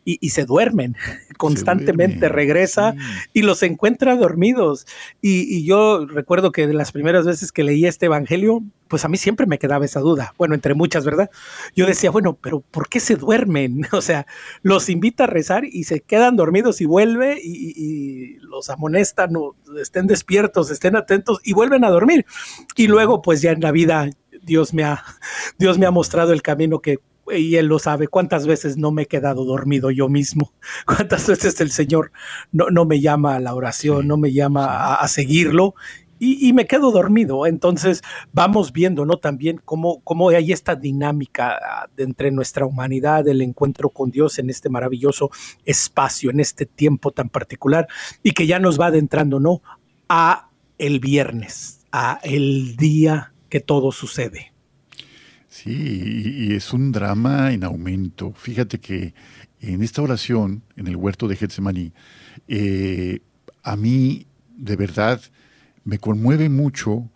[0.06, 0.96] y, y se duermen,
[1.38, 2.96] constantemente regresa
[3.34, 4.86] y los encuentra dormidos.
[5.22, 9.08] Y, y yo recuerdo que de las primeras veces que leí este Evangelio, pues a
[9.08, 11.30] mí siempre me quedaba esa duda, bueno, entre muchas, ¿verdad?
[11.76, 13.88] Yo decía, bueno, pero ¿por qué se duermen?
[14.00, 14.26] O sea,
[14.62, 20.08] los invita a rezar y se quedan dormidos y vuelve y, los amonesta, no, estén
[20.08, 22.26] despiertos, estén atentos y vuelven a dormir.
[22.76, 24.10] Y luego, pues ya en la vida,
[24.42, 25.04] Dios me ha,
[25.60, 27.00] Dios me ha mostrado el camino que
[27.32, 30.54] y él lo sabe, cuántas veces no me he quedado dormido yo mismo,
[30.86, 32.12] cuántas veces el Señor
[32.52, 35.76] no, no me llama a la oración, no me llama a, seguirlo
[36.20, 37.46] y, me quedo dormido.
[37.46, 38.02] Entonces
[38.34, 39.18] vamos viendo, ¿no?
[39.18, 44.50] También cómo, cómo hay esta dinámica ah, entre nuestra humanidad, el encuentro con Dios en
[44.50, 45.32] este maravilloso
[45.66, 47.88] espacio, en este tiempo tan particular
[48.22, 49.62] y que ya nos va adentrando, ¿no?
[50.10, 54.54] A el viernes, a el día que todo sucede.
[55.48, 58.34] Sí, y es un drama en aumento.
[58.34, 59.14] Fíjate que
[59.62, 61.92] en esta oración, en el huerto de Getsemaní,
[62.48, 63.20] eh,
[63.64, 65.22] a mí, de verdad,
[65.90, 67.10] me conmueve mucho.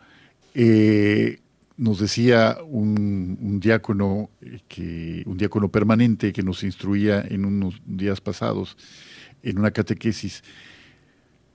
[0.55, 1.39] Eh,
[1.77, 8.19] nos decía un, diácono, eh, que, un diácono permanente que nos instruía en unos días
[8.19, 8.75] pasados
[9.43, 10.43] en una catequesis.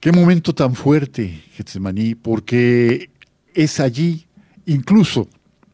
[0.01, 3.11] Qué momento tan fuerte, Getsemaní, porque
[3.53, 4.27] es allí,
[4.67, 5.29] incluso,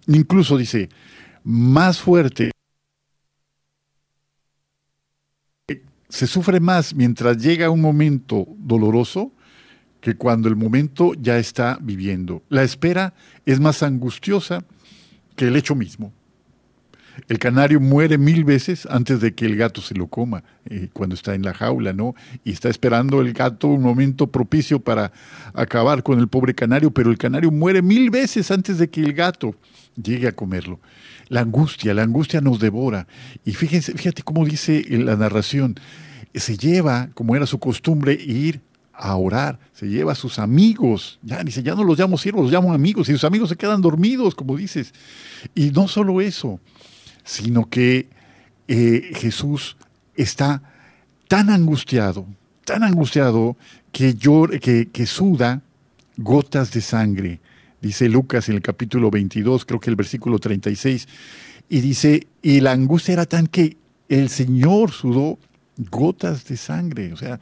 [0.07, 0.89] incluso dice,
[1.43, 2.53] más fuerte.
[6.09, 9.33] Se sufre más mientras llega un momento doloroso
[10.05, 12.43] que cuando el momento ya está viviendo.
[12.51, 13.14] La espera
[13.47, 14.62] es más angustiosa
[15.35, 16.12] que el hecho mismo.
[17.27, 21.14] El canario muere mil veces antes de que el gato se lo coma, eh, cuando
[21.14, 22.14] está en la jaula, ¿no?
[22.45, 25.11] Y está esperando el gato un momento propicio para
[25.55, 29.14] acabar con el pobre canario, pero el canario muere mil veces antes de que el
[29.14, 29.57] gato
[29.97, 30.81] llegue a comerlo.
[31.29, 33.07] La angustia, la angustia nos devora.
[33.43, 35.77] Y fíjense, fíjate cómo dice la narración,
[36.35, 38.61] se lleva, como era su costumbre, ir
[38.97, 42.53] a orar, se lleva a sus amigos, ya dice, ya no los llamo siervos, los
[42.53, 44.93] llamo amigos, y sus amigos se quedan dormidos, como dices.
[45.55, 46.61] Y no solo eso,
[47.25, 48.09] sino que
[48.69, 49.77] eh, Jesús
[50.15, 50.63] está
[51.29, 52.27] tan angustiado,
[52.65, 53.57] tan angustiado,
[53.93, 54.17] que,
[54.61, 55.63] que, que suda
[56.17, 57.41] gotas de sangre
[57.85, 61.07] dice Lucas en el capítulo 22, creo que el versículo 36,
[61.69, 63.77] y dice, y la angustia era tan que
[64.09, 65.39] el Señor sudó
[65.77, 67.41] gotas de sangre, o sea,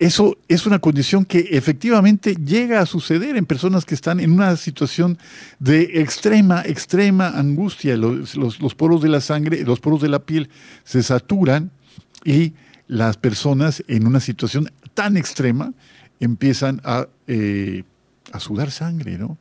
[0.00, 4.56] eso es una condición que efectivamente llega a suceder en personas que están en una
[4.56, 5.18] situación
[5.58, 7.98] de extrema, extrema angustia.
[7.98, 10.48] Los, poros de la sangre, los poros de la piel
[10.84, 11.70] se saturan
[12.24, 12.54] y
[12.86, 15.74] las personas en una situación tan extrema
[16.18, 17.82] empiezan a, eh,
[18.32, 19.36] a sudar sangre, ¿no?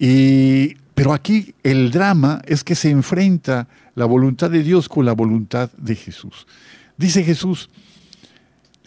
[0.00, 5.12] Y, pero aquí el drama es que se enfrenta la voluntad de Dios con la
[5.12, 6.48] voluntad de Jesús.
[6.96, 7.70] Dice Jesús,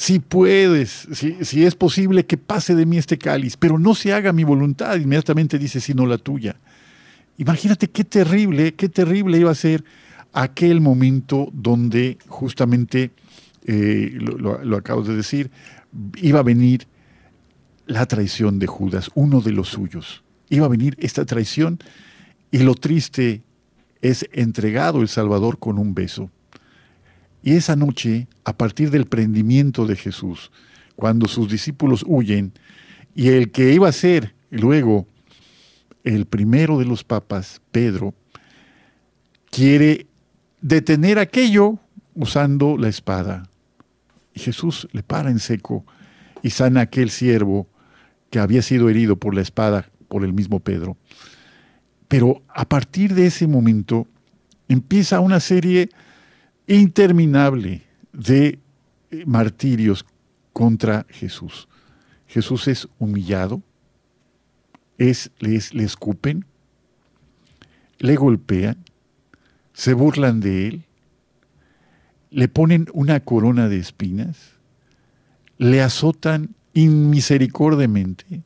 [0.04, 4.34] si puedes, si, es posible que pase de mí este cáliz, pero no se haga
[4.34, 6.58] mi voluntad, inmediatamente dice, sino la tuya.
[7.38, 9.86] Imagínate qué terrible, qué terrible iba a ser
[10.34, 13.12] aquel momento donde justamente,
[13.66, 15.50] eh, lo, lo acabo de decir,
[16.18, 16.86] iba a venir
[17.86, 20.22] la traición de Judas, uno de los suyos.
[20.50, 21.80] Iba a venir esta traición
[22.52, 23.42] y lo triste
[24.02, 26.30] es entregado el Salvador con un beso.
[27.43, 30.51] Y esa noche, a partir del prendimiento de Jesús,
[30.95, 32.53] cuando sus discípulos huyen,
[33.13, 35.08] y el que iba a ser luego
[36.03, 38.13] el primero de los papas, Pedro,
[39.51, 40.08] quiere
[40.62, 41.79] detener aquello
[42.15, 43.43] usando la espada.
[44.34, 45.86] Y Jesús le para en seco
[46.41, 47.67] y sana a aquel siervo
[48.29, 50.97] que había sido herido por la espada por el mismo Pedro.
[52.08, 54.08] Pero a partir de ese momento
[54.67, 55.89] empieza una serie
[56.67, 58.60] interminable de
[59.12, 60.06] eh, martirios
[60.54, 61.67] contra Jesús.
[62.28, 63.62] Jesús es humillado,
[64.97, 66.45] es, les, le escupen,
[67.99, 68.78] le golpean,
[69.73, 70.84] se burlan de él,
[72.32, 74.54] le ponen una corona de espinas,
[75.58, 78.41] le azotan inmisericordiamente.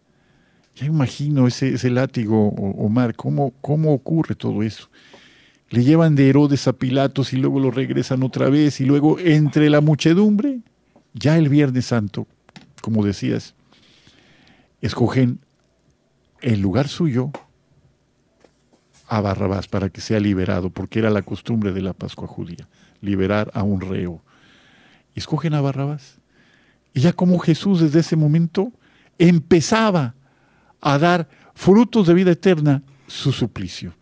[0.75, 4.89] Ya imagino ese, ese látigo, Omar, ¿cómo, cómo ocurre todo eso
[5.69, 9.69] le llevan de Herodes a Pilatos y luego lo regresan otra vez y luego entre
[9.69, 10.61] la muchedumbre,
[11.13, 12.27] ya el Viernes Santo,
[12.81, 13.55] como decías,
[14.81, 15.39] escogen
[16.41, 17.31] en lugar suyo
[19.07, 22.67] a Barrabás para que sea liberado, porque era la costumbre de la Pascua judía,
[23.01, 24.21] liberar a un reo.
[25.15, 26.19] Escogen a Barrabás.
[26.93, 28.71] Y ya como Jesús desde ese momento
[29.17, 30.15] empezaba
[30.81, 33.93] a dar frutos de vida eterna su suplicio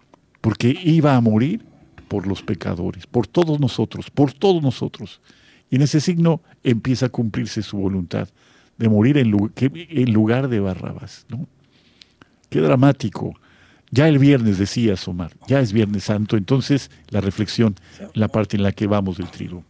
[0.46, 1.66] porque iba a morir
[2.08, 5.20] por los pecadores, por todos nosotros, por todos nosotros.
[5.72, 8.30] Y en ese signo empieza a cumplirse su voluntad
[8.78, 9.32] de morir en,
[10.14, 11.26] lugar de Barrabás.
[11.30, 11.48] ¿no?
[12.48, 13.34] Qué dramático.
[13.90, 17.74] Ya el viernes decía Omar, ya es Viernes Santo, entonces la reflexión,
[18.14, 19.64] la parte en la que vamos del trigo.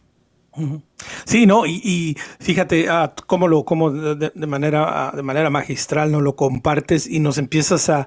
[1.24, 6.20] Sí, no, y, fíjate ah, cómo lo, cómo de, manera, ah, de manera magistral no
[6.20, 8.06] lo compartes y nos empiezas a,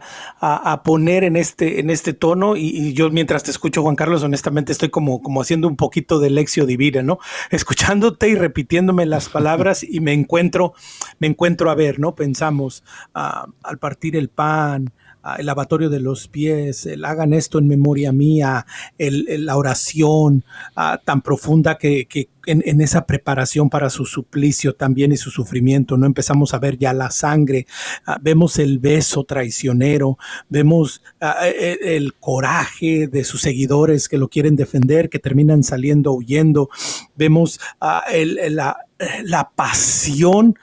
[0.83, 2.55] poner en este, en este tono.
[2.55, 6.29] Y, yo mientras te escucho, Juan Carlos, honestamente estoy como, como haciendo un poquito de
[6.31, 7.19] lección divina, ¿no?
[7.51, 10.73] Escuchándote y repitiéndome las palabras y me encuentro,
[11.19, 12.15] me encuentro a ver, ¿no?
[12.15, 12.83] Pensamos
[13.13, 14.91] ah, al partir el pan,
[15.37, 18.65] el lavatorio de los pies, el hagan esto en memoria mía,
[18.97, 20.43] el, la oración
[20.75, 22.07] ah, tan profunda que,
[22.45, 26.93] en, esa preparación para su suplicio también y su sufrimiento, no empezamos a ver ya
[26.93, 27.67] la sangre,
[28.05, 34.17] ah, vemos el beso traicionero, vemos ah, e, e, el, coraje de sus seguidores que
[34.17, 36.69] lo quieren defender, que terminan saliendo huyendo,
[37.15, 38.77] vemos la,
[39.23, 40.55] la pasión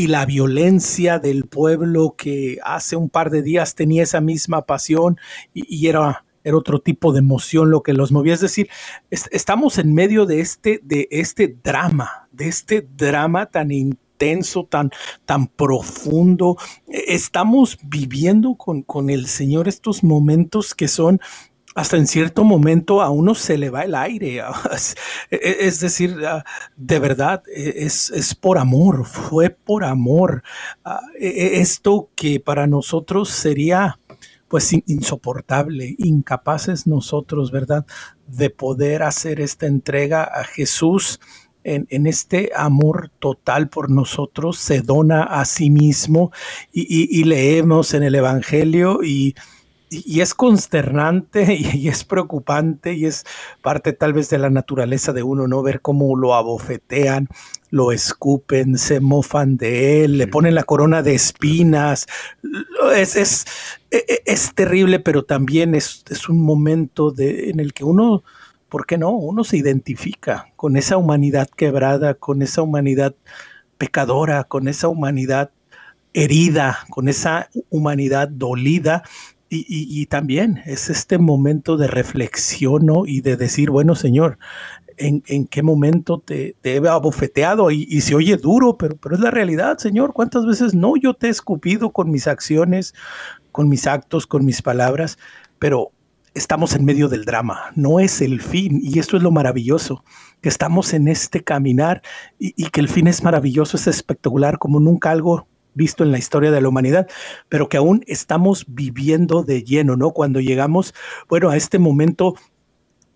[0.00, 5.18] y la violencia del pueblo que hace un par de días tenía esa misma pasión
[5.52, 8.32] y, era, era, otro tipo de emoción lo que los movía.
[8.32, 8.70] Es decir,
[9.10, 14.90] estamos en medio de este, de este drama, de este drama tan intenso, tan,
[15.26, 16.56] tan profundo.
[16.88, 21.20] Estamos viviendo con, con el Señor estos momentos que son
[21.74, 24.38] hasta en cierto momento a uno se le va el aire.
[24.38, 24.42] E,
[25.30, 26.44] e, es decir, ah,
[26.76, 30.42] de verdad, e, es, es por amor, fue por amor.
[30.84, 33.98] Ah, esto que para nosotros sería
[34.48, 37.86] pues insoportable, incapaces nosotros, ¿verdad?,
[38.26, 41.20] de poder hacer esta entrega a Jesús.
[41.62, 46.32] En, en, este amor total por nosotros, se dona a sí mismo
[46.72, 49.34] y, y leemos en el Evangelio y,
[49.90, 53.24] y es consternante y, es preocupante y es
[53.60, 55.62] parte tal vez de la naturaleza de uno, ¿no?
[55.62, 57.28] Ver cómo lo abofetean,
[57.70, 62.06] lo escupen, se mofan de él, le ponen la corona de espinas.
[62.96, 63.44] Es, es,
[63.90, 68.22] e, e, es terrible, pero también es, es un momento de, en el que uno,
[68.68, 69.10] ¿por qué no?
[69.10, 73.14] Uno se identifica con esa humanidad quebrada, con esa humanidad
[73.76, 75.50] pecadora, con esa humanidad
[76.12, 79.02] herida, con esa humanidad dolida.
[79.52, 84.38] Y, también es este momento de reflexión y de decir, bueno, Señor,
[84.96, 87.72] ¿en, qué momento te, he abofeteado?
[87.72, 90.12] Y, se oye duro, pero, pero es la realidad, Señor.
[90.12, 92.94] ¿Cuántas veces no yo te he escupido con mis acciones,
[93.50, 95.18] con mis actos, con mis palabras?
[95.58, 95.90] Pero
[96.32, 98.80] estamos en medio del drama, no es el fin.
[98.80, 100.04] Y esto es lo maravilloso,
[100.42, 102.02] que estamos en este caminar
[102.38, 106.18] y, y que el fin es maravilloso, es espectacular, como nunca algo visto en la
[106.18, 107.08] historia de la humanidad,
[107.48, 110.10] pero que aún estamos viviendo de lleno, ¿no?
[110.12, 110.94] Cuando llegamos,
[111.28, 112.34] bueno, a este momento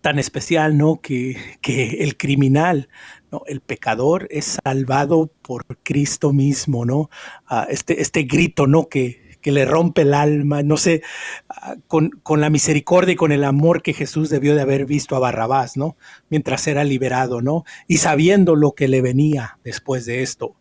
[0.04, 1.00] tan especial, ¿no?
[1.00, 2.90] Que, que el criminal,
[3.32, 3.40] ¿no?
[3.46, 7.08] El pecador es salvado por Cristo mismo, ¿no?
[7.46, 8.90] Ah, este, este grito, ¿no?
[8.90, 11.02] Que, que le rompe el alma, no sé,
[11.48, 15.16] ah, con, con, la misericordia y con el amor que Jesús debió de haber visto
[15.16, 15.96] a Barrabás, ¿no?
[16.28, 17.64] Mientras era liberado, ¿no?
[17.88, 20.56] Y sabiendo lo que le venía después de esto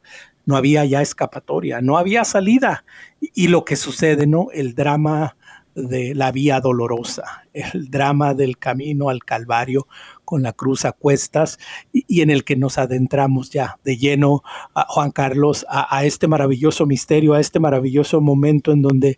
[0.45, 2.85] no había ya escapatoria, no había salida.
[3.19, 4.47] Y, lo que sucede, ¿no?
[4.53, 5.37] El drama
[5.75, 9.87] de la vía dolorosa, el drama del camino al Calvario
[10.23, 11.57] con la cruz a cuestas
[11.91, 16.85] y, en el que nos adentramos ya de lleno, a Juan Carlos, a, este maravilloso
[16.85, 19.17] misterio, a este maravilloso momento en donde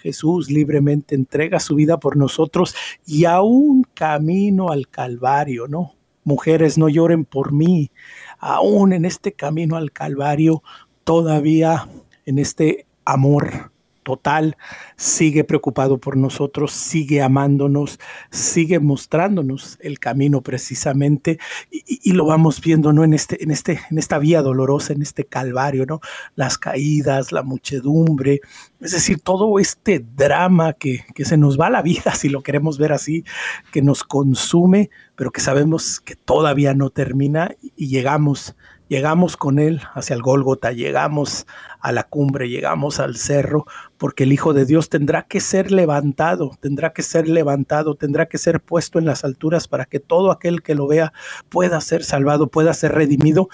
[0.00, 2.74] Jesús libremente entrega su vida por nosotros
[3.06, 5.94] y a un camino al Calvario, ¿no?
[6.24, 7.90] Mujeres, no lloren por mí,
[8.38, 10.62] aún en este camino al Calvario,
[11.04, 11.88] todavía
[12.26, 13.72] en este amor
[14.08, 14.56] total,
[14.96, 18.00] sigue preocupado por nosotros, sigue amándonos,
[18.30, 21.38] sigue mostrándonos el camino precisamente
[21.70, 23.04] y, lo vamos viendo ¿no?
[23.04, 26.00] en, este, en, este, en esta vía dolorosa, en este calvario, ¿no?
[26.36, 28.40] las caídas, la muchedumbre,
[28.80, 32.78] es decir, todo este drama que, que se nos va la vida, si lo queremos
[32.78, 33.24] ver así,
[33.72, 38.56] que nos consume, pero que sabemos que todavía no termina y llegamos
[38.88, 41.46] llegamos con él hacia el Gólgota, llegamos
[41.80, 43.66] a la cumbre, llegamos al cerro,
[43.96, 48.38] porque el Hijo de Dios tendrá que ser levantado, tendrá que ser levantado, tendrá que
[48.38, 51.12] ser puesto en las alturas para que todo aquel que lo vea
[51.48, 53.48] pueda ser salvado, pueda ser redimido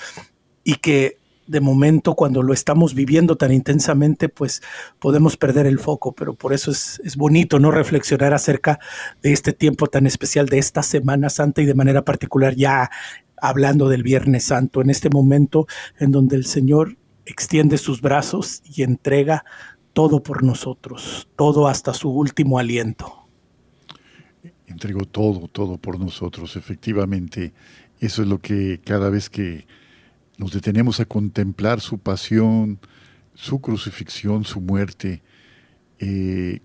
[0.63, 4.63] y que de momento cuando lo estamos viviendo tan intensamente, pues
[4.99, 8.79] podemos perder el foco, pero por eso es, es, bonito no reflexionar acerca
[9.23, 12.91] de este tiempo tan especial, de esta Semana Santa y de manera particular ya
[13.37, 15.67] hablando del Viernes Santo, en este momento
[15.99, 19.45] en donde el Señor extiende sus brazos y entrega
[19.93, 23.29] todo por nosotros, todo hasta su último aliento.
[24.67, 27.55] Entregó todo, todo por nosotros, efectivamente.
[28.01, 29.67] Eso es lo que cada vez que
[30.37, 32.81] nos detenemos a contemplar su pasión,
[33.35, 35.23] su crucifixión, su muerte,
[36.01, 36.61] eh,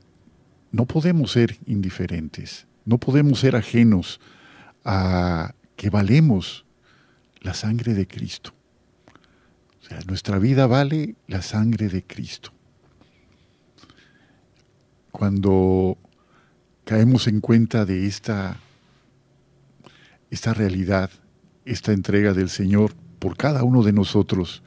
[0.71, 4.19] no podemos ser indiferentes, no podemos ser ajenos
[4.83, 6.65] a que valemos
[7.39, 8.51] la sangre de Cristo.
[9.81, 12.51] O sea, nuestra vida vale la sangre de Cristo.
[15.09, 15.97] Cuando
[16.83, 18.57] caemos en cuenta de esta,
[20.29, 21.11] esta realidad,
[21.63, 24.61] esta entrega del Señor por cada uno de nosotros,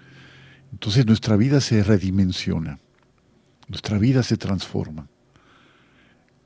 [0.73, 2.79] entonces nuestra vida se redimensiona,
[3.69, 5.09] nuestra vida se transforma.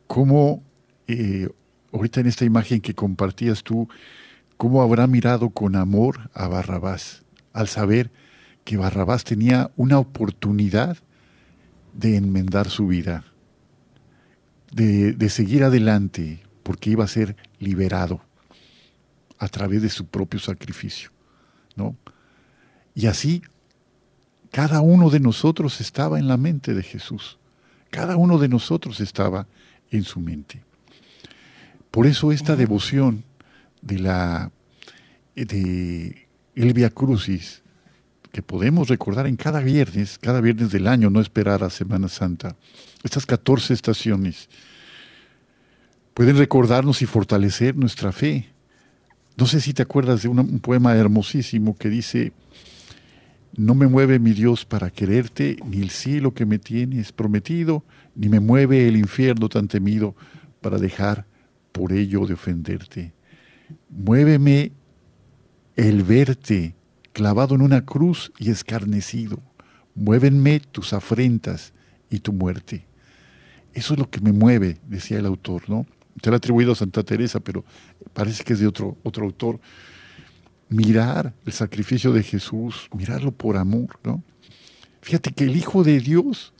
[0.08, 0.64] Como
[1.06, 1.48] eh,
[1.92, 3.88] ahorita en esta imagen que compartías tú,
[4.56, 8.10] ¿Cómo habrá mirado con amor a Barrabás al saber
[8.64, 10.98] que Barrabás tenía una oportunidad
[11.92, 13.24] de enmendar su vida,
[14.72, 18.20] de, seguir adelante, porque iba a ser liberado
[19.38, 21.10] a través de su propio sacrificio,
[21.76, 21.96] ¿no?
[22.94, 23.42] Y así
[24.50, 27.38] cada uno de nosotros estaba en la mente de Jesús.
[27.90, 29.46] Cada uno de nosotros estaba
[29.90, 30.62] en su mente.
[31.90, 33.24] Por eso esta devoción
[33.86, 34.50] de la
[35.34, 37.62] de el Crucis,
[38.32, 42.56] que podemos recordar en cada viernes, cada viernes del año, no esperar a Semana Santa.
[43.02, 44.48] Estas 14 estaciones
[46.14, 48.48] pueden recordarnos y fortalecer nuestra fe.
[49.36, 52.32] No sé si te acuerdas de un poema hermosísimo que dice,
[53.54, 57.84] no me mueve mi Dios para quererte, ni el cielo que me tienes prometido,
[58.14, 60.14] ni me mueve el infierno tan temido
[60.62, 61.26] para dejar
[61.72, 63.15] por ello de ofenderte.
[63.88, 64.72] Muéveme
[65.76, 66.74] el verte
[67.12, 69.40] clavado en una cruz y escarnecido.
[69.94, 71.72] Muévenme tus afrentas
[72.10, 72.86] y tu muerte.
[73.72, 75.86] Eso es lo que me mueve, decía el autor, ¿no?
[76.22, 77.64] Se lo ha atribuido a Santa Teresa, pero
[78.12, 79.60] parece que es de otro, otro autor.
[80.68, 84.22] Mirar el sacrificio de Jesús, mirarlo por amor, ¿no?
[85.02, 86.52] Fíjate que el Hijo de Dios,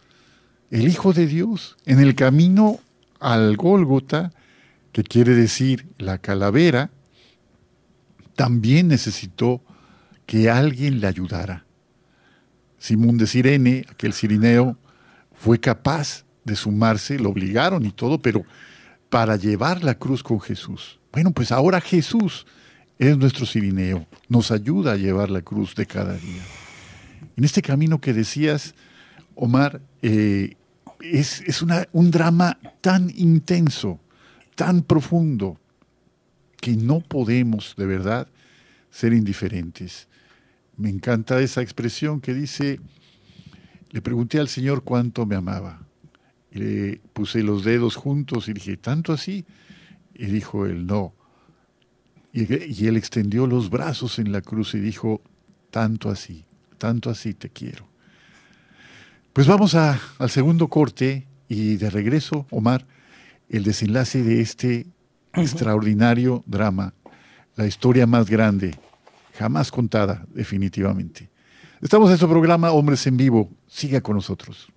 [0.70, 2.80] el Hijo de Dios, en el camino
[3.18, 4.32] al Gólgota,
[4.92, 6.90] que quiere decir la calavera,
[8.36, 9.62] también necesitó
[10.26, 11.64] que alguien le ayudara.
[12.78, 14.76] Simón de Sirene, aquel sirineo,
[15.32, 18.44] fue capaz de sumarse, lo obligaron y todo, pero
[19.08, 21.00] para llevar la cruz con Jesús.
[21.12, 22.46] Bueno, pues ahora Jesús
[22.98, 26.42] es nuestro sirineo, nos ayuda a llevar la cruz de cada día.
[27.36, 28.74] En este camino que decías,
[29.34, 30.56] Omar, eh,
[31.00, 33.98] es, es un drama tan intenso,
[34.54, 35.58] tan profundo,
[36.60, 38.28] que no podemos de verdad
[38.90, 40.08] ser indiferentes.
[40.76, 42.80] Me encanta esa expresión que dice,
[43.90, 45.86] le pregunté al Señor cuánto me amaba.
[46.50, 49.44] Y le puse los dedos juntos y dije, ¿tanto así?
[50.14, 51.14] Y dijo él, no.
[52.32, 55.22] Y, él extendió los brazos en la cruz y dijo,
[55.70, 56.44] tanto así,
[56.76, 57.88] tanto así te quiero.
[59.32, 62.86] Pues vamos a, al segundo corte y de regreso, Omar,
[63.48, 64.86] el desenlace de este
[65.36, 66.94] extraordinario drama,
[67.56, 68.74] la historia más grande,
[69.38, 71.30] jamás contada definitivamente.
[71.80, 73.50] Estamos en su programa Hombres en Vivo.
[73.66, 74.68] Siga con nosotros.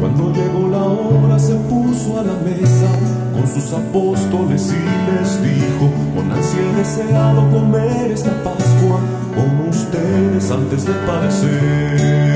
[0.00, 3.03] Cuando llegó la hora se puso a la mesa
[3.44, 9.00] con sus apóstoles y les dijo, con ansia he deseado comer esta Pascua
[9.34, 12.34] con ustedes antes de parecer.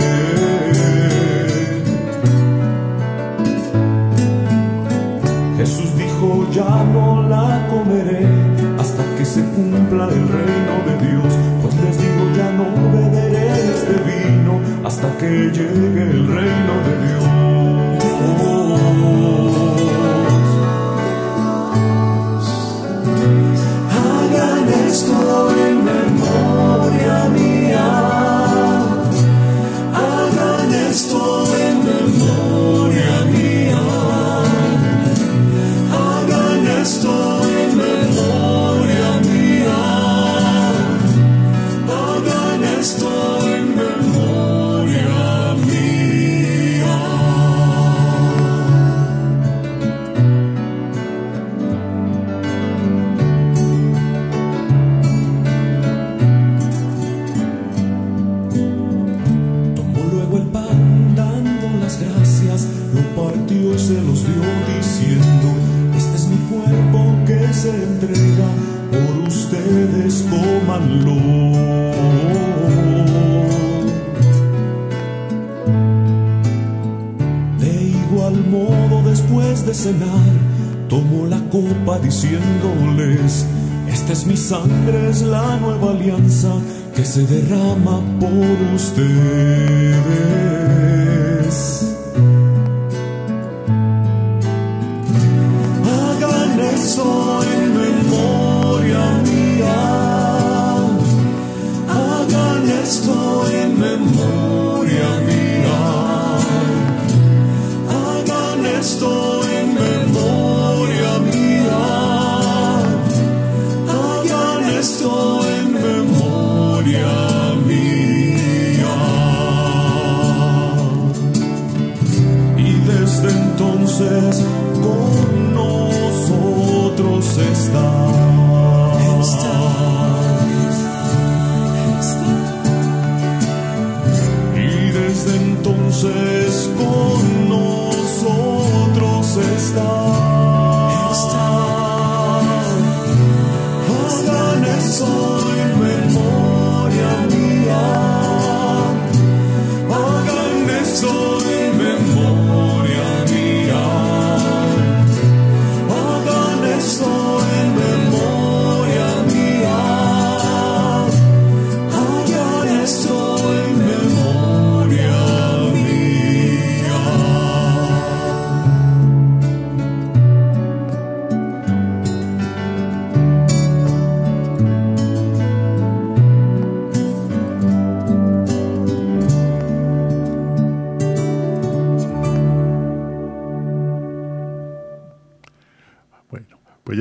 [5.56, 8.26] Jesús dijo, ya no la comeré
[8.78, 11.34] hasta que se cumpla el reino de Dios.
[11.62, 16.97] Pues les digo, ya no beberé este vino hasta que llegue el reino de Dios.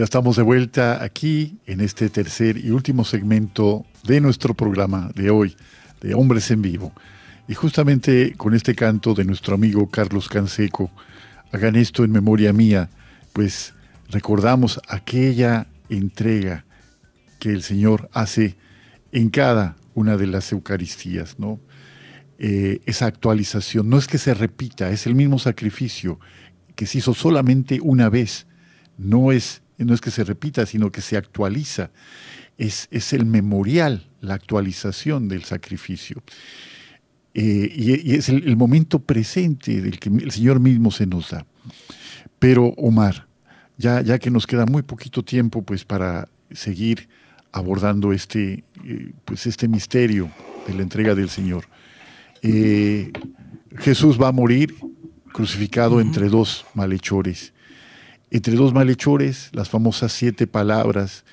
[0.08, 5.58] Estamos de vuelta aquí en este tercer y último segmento de nuestro programa de hoy,
[6.00, 6.94] de Hombres en Vivo.
[7.50, 10.90] Y justamente con este canto de nuestro amigo Carlos Canseco,
[11.52, 12.90] hagan esto en memoria mía,
[13.34, 13.74] pues
[14.10, 16.64] recordamos aquella entrega
[17.38, 18.56] que el Señor hace
[19.12, 21.60] en cada una de las Eucaristías, ¿no?
[22.40, 23.90] eh, esa actualización.
[23.90, 26.18] No es que se repita, es el mismo sacrificio
[26.78, 28.48] que se hizo solamente una vez.
[28.98, 31.92] No es, no es que se repita, sino que se actualiza.
[32.58, 36.24] Es, es el memorial, la actualización del sacrificio.
[37.34, 41.46] Eh, y, es el, momento presente del que el Señor mismo se nos da.
[42.40, 43.28] Pero Omar,
[43.78, 47.08] ya, ya que nos queda muy poquito tiempo pues para seguir
[47.52, 50.32] abordando este, eh, pues este misterio
[50.68, 51.66] de la entrega del Señor.
[52.42, 53.12] Eh,
[53.78, 54.74] Jesús va a morir
[55.32, 57.54] crucificado entre dos malhechores.
[58.30, 61.24] Entre dos malhechores, las famosas siete palabras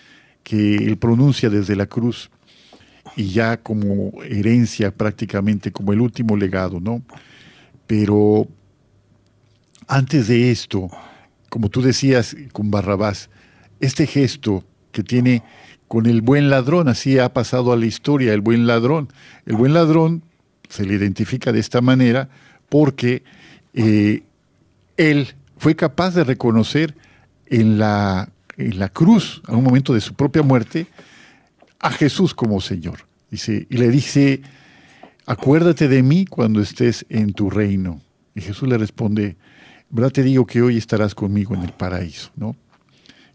[0.42, 2.30] que él pronuncia desde la cruz
[3.16, 7.02] y ya como herencia prácticamente, como el último legado, ¿no?
[7.86, 8.46] Pero
[9.86, 10.88] antes de esto,
[11.48, 13.30] como tú decías con Barrabás,
[13.80, 15.42] este gesto que tiene
[15.88, 19.08] con el buen ladrón, así ha pasado a la historia el buen ladrón.
[19.46, 20.22] El buen ladrón
[20.68, 22.28] se le identifica de esta manera
[22.68, 23.22] porque
[23.74, 24.22] eh,
[24.96, 25.34] él
[25.64, 26.94] fue capaz de reconocer
[27.46, 30.88] en la, en la cruz, a un momento de su propia muerte,
[31.80, 33.06] a Jesús como Señor.
[33.30, 34.42] Dice, y le dice,
[35.24, 38.02] acuérdate de mí cuando estés en tu reino.
[38.34, 39.38] Y Jesús le responde,
[40.12, 42.54] te digo que hoy estarás conmigo en el paraíso, ¿no?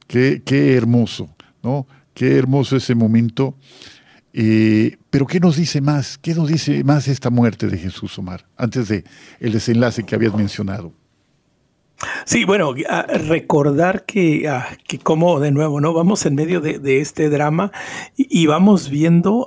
[0.05, 1.87] Qué, qué hermoso, ¿no?
[2.13, 3.55] Qué hermoso ese momento.
[4.33, 6.19] Eh, pero ¿qué nos dice más?
[6.19, 8.45] ¿Qué nos dice más esta muerte de Jesús, Omar?
[8.55, 9.03] Antes de
[9.39, 10.93] el desenlace que habías mencionado.
[12.25, 12.73] Sí, bueno,
[13.27, 14.49] recordar que,
[14.87, 15.93] que como de nuevo, ¿no?
[15.93, 17.71] Vamos en medio de, este drama
[18.15, 19.45] y, vamos viendo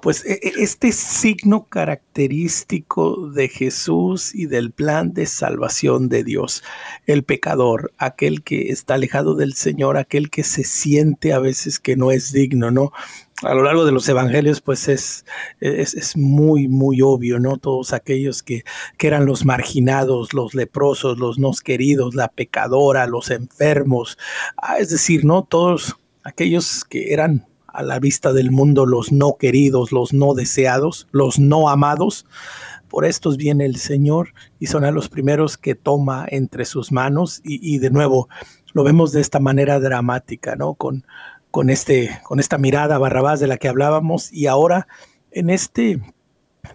[0.00, 6.62] pues e, e, este signo característico de Jesús y del plan de salvación de Dios.
[7.06, 11.96] El pecador, aquel que está alejado del Señor, aquel que se siente a veces que
[11.96, 12.92] no es digno, ¿no?
[13.42, 15.24] A lo largo de los evangelios, pues es,
[15.60, 17.56] es, muy, muy obvio, ¿no?
[17.56, 18.64] Todos aquellos que,
[18.98, 24.18] que, eran los marginados, los leprosos, los no queridos, la pecadora, los enfermos,
[24.56, 25.42] ah, es decir, ¿no?
[25.42, 31.08] Todos aquellos que eran a la vista del mundo los no queridos, los no deseados,
[31.12, 32.26] los no amados.
[32.88, 37.40] Por estos viene el Señor y son a los primeros que toma entre sus manos
[37.44, 38.28] y, y de nuevo
[38.72, 40.74] lo vemos de esta manera dramática, ¿no?
[40.74, 41.04] Con,
[41.50, 44.88] con, este, con esta mirada Barrabás de la que hablábamos y ahora
[45.30, 46.02] en este, en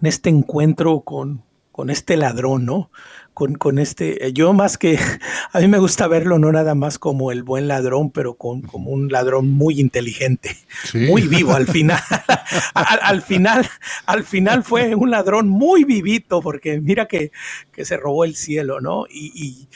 [0.02, 2.90] este encuentro con, con este ladrón, ¿no?
[3.34, 4.98] Con, con, este, yo más que,
[5.52, 8.90] a mí me gusta verlo no nada más como el buen ladrón, pero con, como
[8.90, 10.56] un ladrón muy inteligente,
[10.94, 12.00] muy vivo al final.
[12.74, 13.68] al, final,
[14.06, 17.30] al final fue un ladrón muy vivito, porque mira que,
[17.72, 19.04] que se robó el cielo, ¿no?
[19.10, 19.68] y, y,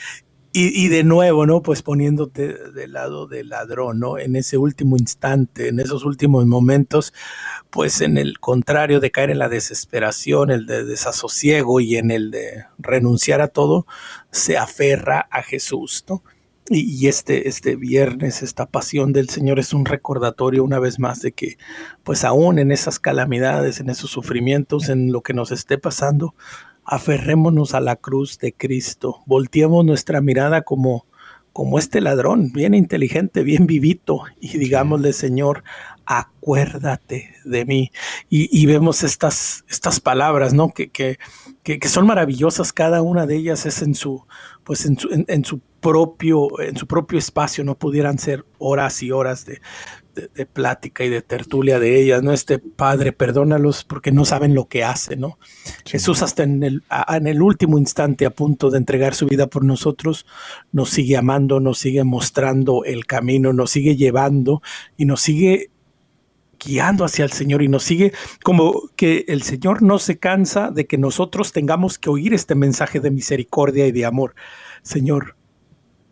[0.53, 1.61] de nuevo, ¿no?
[1.61, 4.17] Pues poniéndote del lado del ladrón, ¿no?
[4.17, 7.13] En ese último instante, en esos últimos momentos,
[7.69, 12.31] pues en el contrario de caer en la desesperación, el de desasosiego y en el
[12.31, 13.87] de renunciar a todo,
[14.31, 16.21] se aferra a Jesús, ¿no?
[16.73, 21.33] Y, este, este viernes, esta pasión del Señor es un recordatorio una vez más de
[21.33, 21.57] que,
[22.03, 26.33] pues aún en esas calamidades, en esos sufrimientos, en lo que nos esté pasando,
[26.91, 31.05] aferrémonos a la cruz de Cristo, volteemos nuestra mirada como,
[31.53, 35.63] como este ladrón, bien inteligente, bien vivito, y digámosle, Señor,
[36.05, 37.91] acuérdate de mí.
[38.29, 40.73] Y, vemos estas, estas palabras, ¿no?
[40.73, 41.17] Que, que,
[41.63, 44.25] que, son maravillosas, cada una de ellas es en su,
[44.63, 49.11] pues en su, en su propio, en su propio espacio, no pudieran ser horas y
[49.11, 49.61] horas de,
[50.13, 52.33] de, plática y de tertulia de ellas, ¿no?
[52.33, 55.37] Este Padre, perdónalos porque no saben lo que hacen, ¿no?
[55.85, 59.63] Jesús hasta en el, en el último instante a punto de entregar su vida por
[59.63, 60.25] nosotros,
[60.71, 64.61] nos sigue amando, nos sigue mostrando el camino, nos sigue llevando
[64.97, 65.69] y nos sigue
[66.63, 70.85] guiando hacia el Señor y nos sigue como que el Señor no se cansa de
[70.85, 74.35] que nosotros tengamos que oír este mensaje de misericordia y de amor.
[74.83, 75.35] Señor,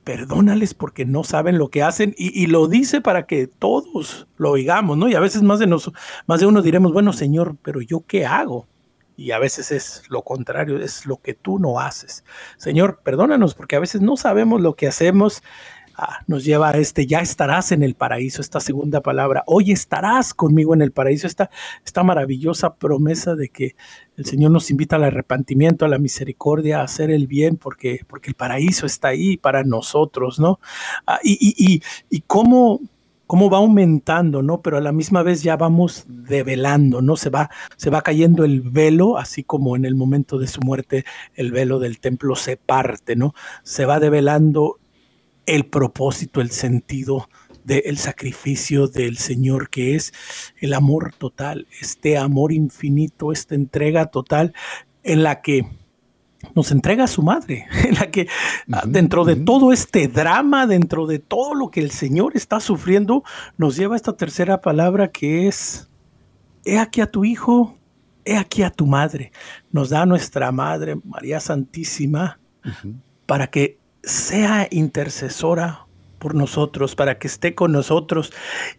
[0.03, 4.97] perdónales porque no saben lo que hacen y, lo dice para que todos lo oigamos,
[4.97, 5.07] ¿no?
[5.07, 5.91] Y a veces más de, nos,
[6.25, 8.67] más de uno diremos, bueno, Señor, pero yo qué hago?
[9.15, 12.23] Y a veces es lo contrario, es lo que tú no haces.
[12.57, 15.43] Señor, perdónanos porque a veces no sabemos lo que hacemos
[16.01, 20.33] Ah, nos lleva a este, ya estarás en el paraíso, esta segunda palabra, hoy estarás
[20.33, 21.49] conmigo en el paraíso, esta,
[21.83, 23.75] esta maravillosa promesa de que
[24.15, 28.29] el Señor nos invita al arrepentimiento, a la misericordia, a hacer el bien, porque, porque
[28.29, 30.61] el paraíso está ahí para nosotros, ¿no?
[31.05, 32.79] Ah, y, y, y, cómo,
[33.27, 34.61] cómo va aumentando, ¿no?
[34.61, 37.17] Pero a la misma vez ya vamos develando, ¿no?
[37.17, 41.03] Se va, se va cayendo el velo, así como en el momento de su muerte
[41.35, 43.33] el velo del templo se parte, ¿no?
[43.63, 44.77] Se va develando
[45.49, 47.27] el propósito, el sentido
[47.63, 50.13] del sacrificio del Señor, que es
[50.61, 54.53] el amor total, este amor infinito, esta entrega total
[55.03, 55.67] en la que
[56.55, 58.27] nos entrega a su madre, en la que
[58.85, 63.23] dentro de todo este drama, dentro de todo lo que el Señor está sufriendo,
[63.57, 65.89] nos lleva esta tercera palabra que es,
[66.63, 67.75] he aquí a tu hijo,
[68.23, 69.31] he aquí a tu madre.
[69.71, 72.39] Nos da nuestra madre, María Santísima,
[73.25, 73.79] para que
[74.09, 75.85] sea intercesora
[76.19, 78.31] por nosotros, para que esté con nosotros.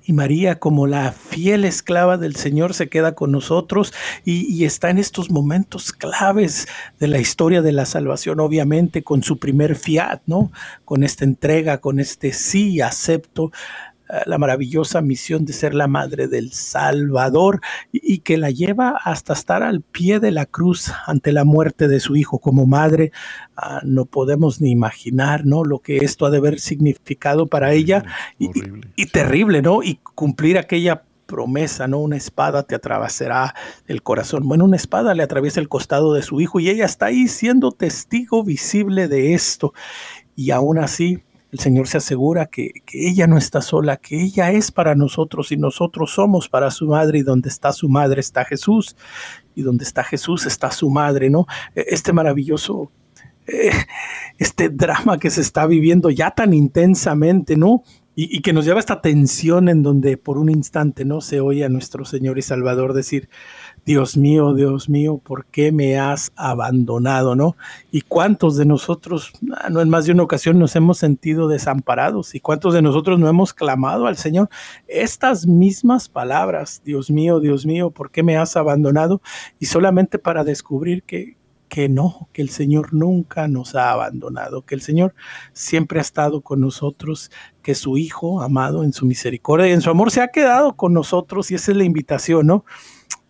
[0.05, 3.93] Y María, como la fiel esclava del Señor, se queda con nosotros
[4.25, 6.69] y, está en estos momentos claves
[6.99, 10.53] de la historia de la salvación, obviamente con su primer fiat, ¿no?
[10.85, 13.51] Con esta entrega, con este sí, acepto
[14.27, 17.61] la maravillosa misión de ser la madre del Salvador
[17.93, 22.01] y, que la lleva hasta estar al pie de la cruz ante la muerte de
[22.01, 23.13] su hijo como madre.
[23.57, 25.65] Ah, no podemos ni imaginar, ¿no?
[25.65, 28.05] Lo que esto ha de haber significado para ella
[28.39, 28.51] y,
[28.97, 29.83] y, terrible, ¿no?
[29.83, 32.01] Y cumplir aquella promesa, ¿no?
[32.01, 33.55] Una espada te atravesará
[33.87, 34.49] el corazón.
[34.49, 37.71] Bueno, una espada le atraviesa el costado de su hijo y ella está ahí siendo
[37.71, 39.73] testigo visible de esto.
[40.35, 41.23] Y aún así,
[41.53, 45.57] el Señor se asegura que, ella no está sola, que ella es para nosotros y
[45.57, 48.97] nosotros somos para su madre y donde está su madre está Jesús
[49.55, 51.47] y donde está Jesús está su madre, ¿no?
[51.75, 52.93] E, este maravilloso,
[53.47, 53.73] eh,
[54.39, 57.83] este drama que se está viviendo ya tan intensamente, ¿no?
[58.15, 61.41] Y, y, que nos lleva a esta tensión en donde por un instante no se
[61.41, 63.29] oye a nuestro Señor y Salvador decir,
[63.85, 67.35] Dios mío, Dios mío, ¿por qué me has abandonado?
[67.35, 67.57] ¿No?
[67.91, 72.35] Y cuántos de nosotros, ah, no en más de una ocasión, nos hemos sentido desamparados
[72.35, 74.49] y cuántos de nosotros no hemos clamado al Señor
[74.87, 79.23] estas mismas palabras, Dios mío, Dios mío, ¿por qué me has abandonado?
[79.59, 81.37] Y solamente para descubrir que,
[81.69, 85.15] que no, que el Señor nunca nos ha abandonado, que el Señor
[85.53, 87.31] siempre ha estado con nosotros,
[87.63, 90.93] que su Hijo amado en su misericordia y en su amor se ha quedado con
[90.93, 92.65] nosotros y esa es la invitación, ¿no?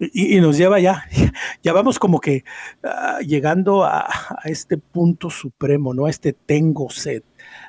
[0.00, 1.04] Y, nos lleva ya,
[1.62, 2.44] ya vamos como que
[2.82, 4.08] ah, llegando a,
[4.44, 6.06] este punto supremo, ¿no?
[6.06, 7.22] A este tengo sed,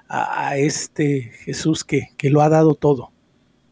[0.07, 3.11] a, este Jesús que, que, lo ha dado todo,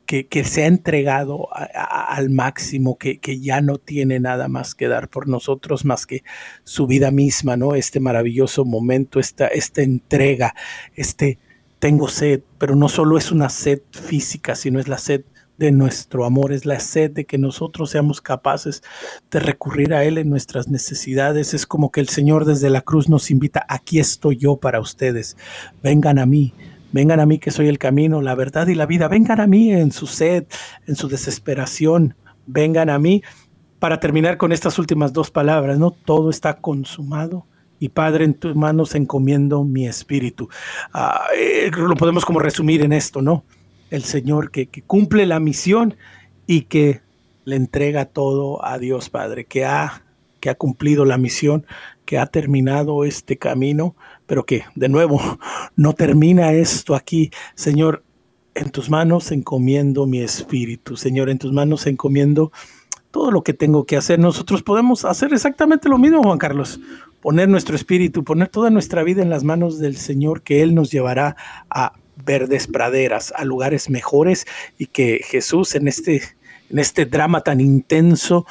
[0.05, 4.89] que, que se ha entregado al máximo, que, que, ya no tiene nada más que
[4.89, 6.23] dar por nosotros más que
[6.65, 7.75] su vida misma, ¿no?
[7.75, 10.53] Este maravilloso momento, esta, esta entrega,
[10.95, 11.39] este
[11.79, 15.23] tengo sed, pero no solo es una sed física, sino es la sed
[15.59, 18.81] de nuestro amor, es la sed de que nosotros seamos capaces
[19.29, 21.53] de recurrir a Él en nuestras necesidades.
[21.53, 25.37] Es como que el Señor desde la cruz nos invita, aquí estoy yo para ustedes,
[25.83, 26.53] vengan a mí.
[26.91, 29.07] Vengan a mí que soy el camino, la verdad y la vida.
[29.07, 30.45] Vengan a mí en su sed,
[30.87, 32.15] en su desesperación.
[32.47, 33.21] Vengan a mí
[33.77, 35.91] para terminar con estas últimas dos palabras, ¿no?
[35.91, 37.45] Todo está consumado
[37.79, 40.49] y Padre, en tus manos encomiendo mi espíritu.
[40.93, 43.43] Ah, eh, lo podemos como resumir en esto, ¿no?
[43.89, 45.95] El Señor que, cumple la misión
[46.47, 47.01] y que
[47.45, 50.03] le entrega todo a Dios Padre, que ha,
[50.57, 51.65] cumplido la misión,
[52.05, 55.19] que ha terminado este camino, pero que de nuevo
[55.75, 57.31] no termina esto aquí.
[57.55, 58.03] Señor,
[58.55, 60.97] en tus manos encomiendo mi espíritu.
[60.97, 62.51] Señor, en tus manos encomiendo
[63.11, 64.19] todo lo que tengo que hacer.
[64.19, 66.79] Nosotros podemos hacer exactamente lo mismo, Juan Carlos.
[67.21, 70.91] Poner nuestro espíritu, poner toda nuestra vida en las manos del Señor, que Él nos
[70.91, 71.35] llevará
[71.69, 74.45] a verdes praderas, a lugares mejores
[74.77, 76.21] y que Jesús en este,
[76.69, 78.45] en este drama tan intenso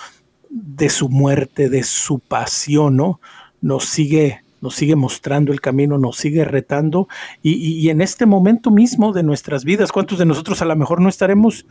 [0.50, 3.20] de su muerte, de su pasión, ¿no?
[3.60, 7.08] Nos sigue, nos sigue mostrando el camino, nos sigue retando
[7.42, 11.00] y, y en este momento mismo de nuestras vidas, ¿cuántos de nosotros a lo mejor
[11.00, 11.66] no estaremos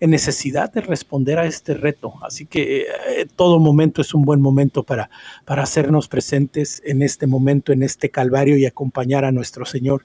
[0.00, 2.14] en necesidad de responder a este reto.
[2.22, 5.10] Así que eh, todo momento es un buen momento para,
[5.44, 10.04] para hacernos presentes en este momento, en este calvario y acompañar a nuestro Señor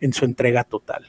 [0.00, 1.06] en su entrega total.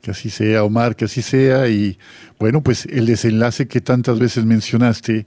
[0.00, 1.68] Que así sea, Omar, que así sea.
[1.68, 1.98] Y
[2.38, 5.26] bueno, pues el desenlace que tantas veces mencionaste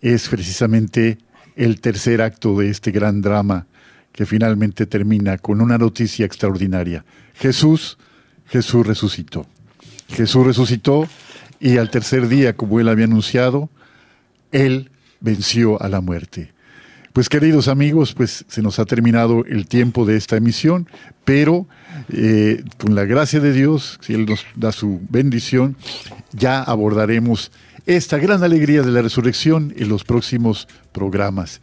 [0.00, 1.18] es precisamente
[1.56, 3.66] el tercer acto de este gran drama
[4.12, 7.04] que finalmente termina con una noticia extraordinaria.
[7.34, 7.98] Jesús,
[8.46, 9.46] Jesús resucitó.
[10.08, 11.08] Jesús resucitó
[11.60, 13.70] y al tercer día, como él había anunciado,
[14.52, 14.90] él
[15.20, 16.52] venció a la muerte.
[17.14, 20.88] Pues queridos amigos, pues se nos ha terminado el tiempo de esta emisión,
[21.24, 21.68] pero
[22.12, 25.76] eh, con la gracia de Dios, si Él nos da su bendición,
[26.32, 27.52] ya abordaremos
[27.86, 31.60] esta gran alegría de la resurrección en los próximos programas.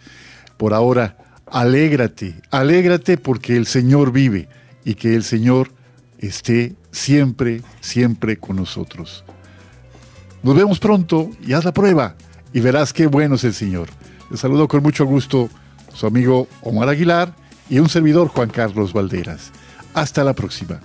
[0.56, 1.18] Por ahora,
[1.48, 4.48] alégrate, alégrate porque el Señor vive
[4.86, 5.74] y que el Señor
[6.22, 9.24] esté siempre, siempre con nosotros.
[10.44, 12.16] Nos vemos pronto y haz la prueba
[12.54, 13.90] y verás qué bueno es el Señor.
[14.30, 15.50] Les saludo con mucho gusto
[15.94, 17.34] su amigo Omar Aguilar
[17.70, 19.52] y un servidor Juan Carlos Valderas.
[19.94, 20.80] Hasta la próxima.